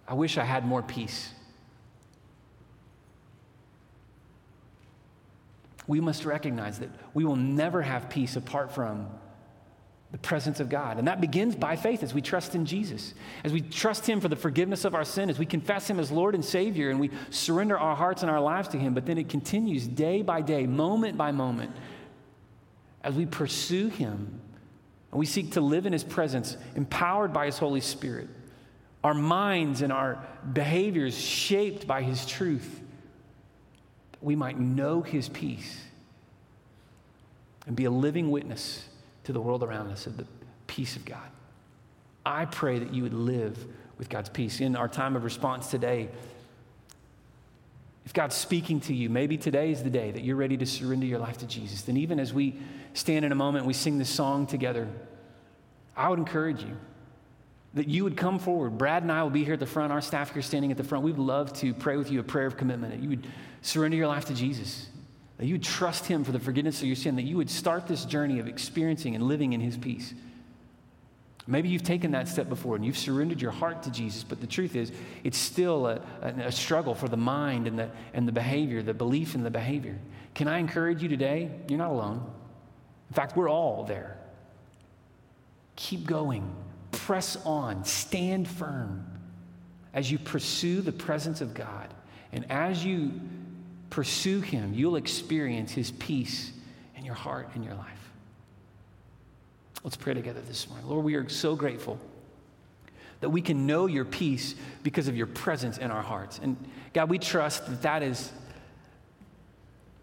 I 0.06 0.14
wish 0.14 0.36
I 0.36 0.44
had 0.44 0.66
more 0.66 0.82
peace. 0.82 1.32
We 5.92 6.00
must 6.00 6.24
recognize 6.24 6.78
that 6.78 6.88
we 7.12 7.22
will 7.22 7.36
never 7.36 7.82
have 7.82 8.08
peace 8.08 8.36
apart 8.36 8.72
from 8.72 9.08
the 10.10 10.16
presence 10.16 10.58
of 10.58 10.70
God. 10.70 10.96
And 10.96 11.06
that 11.06 11.20
begins 11.20 11.54
by 11.54 11.76
faith 11.76 12.02
as 12.02 12.14
we 12.14 12.22
trust 12.22 12.54
in 12.54 12.64
Jesus, 12.64 13.12
as 13.44 13.52
we 13.52 13.60
trust 13.60 14.06
Him 14.06 14.18
for 14.18 14.28
the 14.28 14.36
forgiveness 14.36 14.86
of 14.86 14.94
our 14.94 15.04
sin, 15.04 15.28
as 15.28 15.38
we 15.38 15.44
confess 15.44 15.90
Him 15.90 16.00
as 16.00 16.10
Lord 16.10 16.34
and 16.34 16.42
Savior, 16.42 16.88
and 16.88 16.98
we 16.98 17.10
surrender 17.28 17.78
our 17.78 17.94
hearts 17.94 18.22
and 18.22 18.30
our 18.30 18.40
lives 18.40 18.68
to 18.68 18.78
Him. 18.78 18.94
But 18.94 19.04
then 19.04 19.18
it 19.18 19.28
continues 19.28 19.86
day 19.86 20.22
by 20.22 20.40
day, 20.40 20.64
moment 20.66 21.18
by 21.18 21.30
moment, 21.30 21.76
as 23.02 23.14
we 23.14 23.26
pursue 23.26 23.88
Him 23.88 24.40
and 25.10 25.18
we 25.18 25.26
seek 25.26 25.52
to 25.52 25.60
live 25.60 25.84
in 25.84 25.92
His 25.92 26.04
presence, 26.04 26.56
empowered 26.74 27.34
by 27.34 27.44
His 27.44 27.58
Holy 27.58 27.82
Spirit, 27.82 28.30
our 29.04 29.12
minds 29.12 29.82
and 29.82 29.92
our 29.92 30.24
behaviors 30.54 31.18
shaped 31.18 31.86
by 31.86 32.02
His 32.02 32.24
truth, 32.24 32.80
we 34.22 34.36
might 34.36 34.58
know 34.58 35.02
His 35.02 35.28
peace 35.28 35.82
and 37.66 37.76
be 37.76 37.84
a 37.84 37.90
living 37.90 38.30
witness 38.30 38.88
to 39.24 39.32
the 39.32 39.40
world 39.40 39.62
around 39.62 39.88
us 39.88 40.06
of 40.06 40.16
the 40.16 40.26
peace 40.66 40.96
of 40.96 41.04
God. 41.04 41.30
I 42.24 42.44
pray 42.44 42.78
that 42.78 42.92
you 42.92 43.02
would 43.02 43.14
live 43.14 43.66
with 43.98 44.08
God's 44.08 44.28
peace. 44.28 44.60
In 44.60 44.76
our 44.76 44.88
time 44.88 45.16
of 45.16 45.24
response 45.24 45.68
today, 45.68 46.08
if 48.04 48.12
God's 48.12 48.34
speaking 48.34 48.80
to 48.80 48.94
you, 48.94 49.08
maybe 49.08 49.36
today 49.36 49.70
is 49.70 49.82
the 49.82 49.90
day 49.90 50.10
that 50.10 50.22
you're 50.22 50.36
ready 50.36 50.56
to 50.56 50.66
surrender 50.66 51.06
your 51.06 51.20
life 51.20 51.38
to 51.38 51.46
Jesus. 51.46 51.82
Then, 51.82 51.96
even 51.96 52.18
as 52.18 52.32
we 52.34 52.56
stand 52.94 53.24
in 53.24 53.32
a 53.32 53.36
moment, 53.36 53.64
we 53.64 53.72
sing 53.72 53.98
this 53.98 54.10
song 54.10 54.46
together, 54.46 54.88
I 55.96 56.08
would 56.08 56.18
encourage 56.18 56.62
you 56.62 56.76
that 57.74 57.88
you 57.88 58.04
would 58.04 58.16
come 58.16 58.38
forward. 58.38 58.76
Brad 58.76 59.02
and 59.02 59.10
I 59.10 59.22
will 59.22 59.30
be 59.30 59.44
here 59.44 59.54
at 59.54 59.60
the 59.60 59.66
front, 59.66 59.92
our 59.92 60.00
staff 60.00 60.32
here 60.32 60.42
standing 60.42 60.70
at 60.70 60.76
the 60.76 60.84
front. 60.84 61.04
We'd 61.04 61.18
love 61.18 61.52
to 61.54 61.72
pray 61.72 61.96
with 61.96 62.10
you 62.10 62.20
a 62.20 62.22
prayer 62.22 62.46
of 62.46 62.56
commitment, 62.56 62.92
that 62.92 63.02
you 63.02 63.08
would 63.08 63.26
surrender 63.62 63.96
your 63.96 64.08
life 64.08 64.26
to 64.26 64.34
Jesus 64.34 64.88
that 65.42 65.48
you 65.48 65.54
would 65.54 65.64
trust 65.64 66.06
Him 66.06 66.22
for 66.22 66.30
the 66.30 66.38
forgiveness 66.38 66.82
of 66.82 66.86
your 66.86 66.94
sin, 66.94 67.16
that 67.16 67.22
you 67.22 67.36
would 67.36 67.50
start 67.50 67.88
this 67.88 68.04
journey 68.04 68.38
of 68.38 68.46
experiencing 68.46 69.16
and 69.16 69.24
living 69.24 69.54
in 69.54 69.60
His 69.60 69.76
peace. 69.76 70.14
Maybe 71.48 71.68
you've 71.68 71.82
taken 71.82 72.12
that 72.12 72.28
step 72.28 72.48
before 72.48 72.76
and 72.76 72.84
you've 72.84 72.96
surrendered 72.96 73.42
your 73.42 73.50
heart 73.50 73.82
to 73.82 73.90
Jesus, 73.90 74.22
but 74.22 74.40
the 74.40 74.46
truth 74.46 74.76
is, 74.76 74.92
it's 75.24 75.36
still 75.36 75.88
a, 75.88 76.00
a, 76.22 76.52
struggle 76.52 76.94
for 76.94 77.08
the 77.08 77.16
mind 77.16 77.66
and 77.66 77.76
the, 77.76 77.90
and 78.14 78.28
the 78.28 78.30
behavior, 78.30 78.84
the 78.84 78.94
belief 78.94 79.34
in 79.34 79.42
the 79.42 79.50
behavior. 79.50 79.98
Can 80.36 80.46
I 80.46 80.58
encourage 80.58 81.02
you 81.02 81.08
today? 81.08 81.50
You're 81.66 81.78
not 81.80 81.90
alone. 81.90 82.24
In 83.10 83.14
fact, 83.14 83.36
we're 83.36 83.50
all 83.50 83.82
there. 83.82 84.16
Keep 85.74 86.06
going, 86.06 86.54
press 87.06 87.36
on, 87.44 87.84
stand 87.84 88.48
firm 88.48 89.06
as 89.92 90.10
you 90.10 90.18
pursue 90.18 90.80
the 90.80 90.92
presence 90.92 91.40
of 91.40 91.52
God. 91.52 91.92
And 92.32 92.50
as 92.50 92.84
you 92.84 93.12
pursue 93.90 94.40
Him, 94.40 94.72
you'll 94.72 94.96
experience 94.96 95.72
His 95.72 95.90
peace 95.90 96.52
in 96.96 97.04
your 97.04 97.14
heart 97.14 97.48
and 97.54 97.64
your 97.64 97.74
life. 97.74 98.10
Let's 99.84 99.96
pray 99.96 100.14
together 100.14 100.40
this 100.42 100.68
morning. 100.68 100.88
Lord, 100.88 101.04
we 101.04 101.16
are 101.16 101.28
so 101.28 101.56
grateful 101.56 101.98
that 103.20 103.30
we 103.30 103.42
can 103.42 103.66
know 103.66 103.86
your 103.86 104.04
peace 104.04 104.54
because 104.82 105.08
of 105.08 105.16
your 105.16 105.26
presence 105.26 105.78
in 105.78 105.90
our 105.90 106.02
hearts. 106.02 106.40
And 106.42 106.56
God, 106.94 107.10
we 107.10 107.18
trust 107.18 107.66
that 107.66 107.82
that 107.82 108.02
is, 108.02 108.32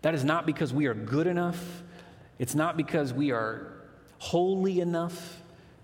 that 0.02 0.14
is 0.14 0.24
not 0.24 0.46
because 0.46 0.74
we 0.74 0.88
are 0.88 0.94
good 0.94 1.28
enough, 1.28 1.82
it's 2.38 2.56
not 2.56 2.78
because 2.78 3.14
we 3.14 3.32
are 3.32 3.74
holy 4.18 4.82
enough. 4.82 5.42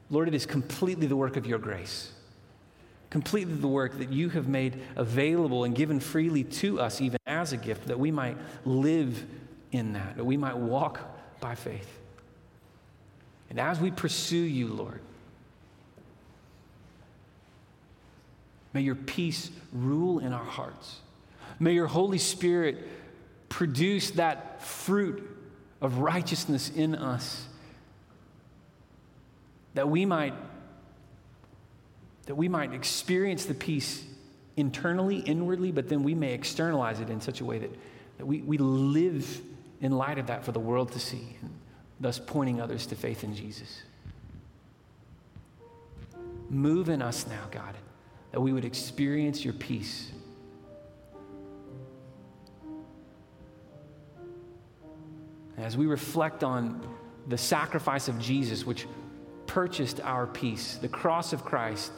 Lord, 0.10 0.28
it 0.28 0.34
is 0.34 0.46
completely 0.46 1.08
the 1.08 1.16
work 1.16 1.38
of 1.38 1.46
your 1.46 1.60
grace 1.60 2.12
completely 3.16 3.56
the 3.56 3.66
work 3.66 3.98
that 3.98 4.12
you 4.12 4.28
have 4.28 4.50
made 4.50 4.78
available 4.98 5.64
and 5.64 5.74
given 5.74 6.02
freely 6.02 6.44
to 6.44 6.82
us, 6.82 7.00
even 7.00 7.18
as 7.26 7.54
a 7.54 7.58
gift, 7.58 7.88
that 7.88 7.98
we 7.98 8.12
might 8.12 8.36
live 8.66 9.26
in 9.72 9.94
that, 9.94 10.18
that 10.18 10.26
we 10.26 10.36
might 10.36 10.58
walk 10.58 11.00
by 11.40 11.56
faith. 11.56 12.00
And 13.50 13.58
as 13.58 13.80
we 13.80 13.90
pursue 13.90 14.36
you, 14.36 14.68
Lord, 14.68 15.00
may 18.74 18.82
your 18.82 18.96
peace 18.96 19.50
rule 19.72 20.20
in 20.20 20.34
our 20.34 20.44
hearts. 20.44 21.00
May 21.58 21.72
your 21.72 21.88
Holy 21.88 22.18
Spirit 22.18 22.86
produce 23.48 24.12
that 24.12 24.62
fruit 24.62 25.26
of 25.80 26.00
righteousness 26.00 26.70
in 26.70 26.96
us 26.96 27.48
that 29.76 29.88
we 29.88 30.06
might 30.06 30.34
that 32.26 32.36
we 32.36 32.48
might 32.48 32.74
experience 32.74 33.46
the 33.46 33.54
peace 33.54 34.04
internally, 34.58 35.20
inwardly, 35.20 35.72
but 35.72 35.90
then 35.90 36.02
we 36.02 36.16
may 36.16 36.34
externalize 36.34 37.00
it 37.00 37.12
in 37.12 37.22
such 37.22 37.40
a 37.40 37.46
way 37.46 37.60
that, 37.60 37.70
that 38.18 38.26
we, 38.26 38.42
we 38.42 38.58
live 38.58 39.42
in 39.80 39.92
light 39.92 40.18
of 40.18 40.26
that 40.26 40.44
for 40.44 40.52
the 40.52 40.60
world 40.60 40.92
to 40.94 41.00
see, 41.00 41.36
and 41.42 41.52
thus 42.00 42.18
pointing 42.18 42.60
others 42.60 42.88
to 42.88 42.96
faith 42.96 43.24
in 43.24 43.36
Jesus. 43.36 43.84
Move 46.50 46.90
in 46.90 47.02
us 47.02 47.28
now, 47.28 47.44
God, 47.52 47.76
that 48.32 48.40
we 48.40 48.54
would 48.54 48.66
experience 48.66 49.44
your 49.44 49.54
peace. 49.54 50.12
As 55.58 55.78
we 55.78 55.86
reflect 55.86 56.44
on 56.44 56.82
the 57.28 57.38
sacrifice 57.38 58.08
of 58.08 58.18
Jesus, 58.20 58.66
which 58.66 58.88
purchased 59.56 60.02
our 60.02 60.28
peace, 60.28 60.76
the 60.82 60.88
cross 60.90 61.32
of 61.32 61.46
Christ 61.46 61.94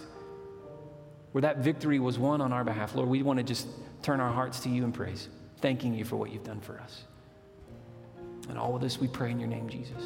where 1.32 1.41
that 1.41 1.58
victory 1.58 2.00
was 2.00 2.20
won 2.20 2.39
on 2.39 2.54
our 2.54 2.63
behalf. 2.63 2.93
Lord, 2.93 3.10
we 3.10 3.24
want 3.24 3.38
to 3.38 3.43
just 3.43 3.67
turn 4.04 4.20
our 4.20 4.32
hearts 4.32 4.60
to 4.60 4.70
you 4.70 4.84
in 4.84 4.91
praise, 4.91 5.28
thanking 5.60 5.96
you 5.96 6.06
for 6.06 6.17
what 6.17 6.32
you've 6.32 6.43
done 6.43 6.62
for 6.62 6.80
us. 6.80 7.06
And 8.48 8.60
all 8.60 8.76
of 8.76 8.82
this 8.84 9.00
we 9.00 9.08
pray 9.08 9.32
in 9.32 9.39
your 9.39 9.50
name, 9.50 9.67
Jesus. 9.67 10.04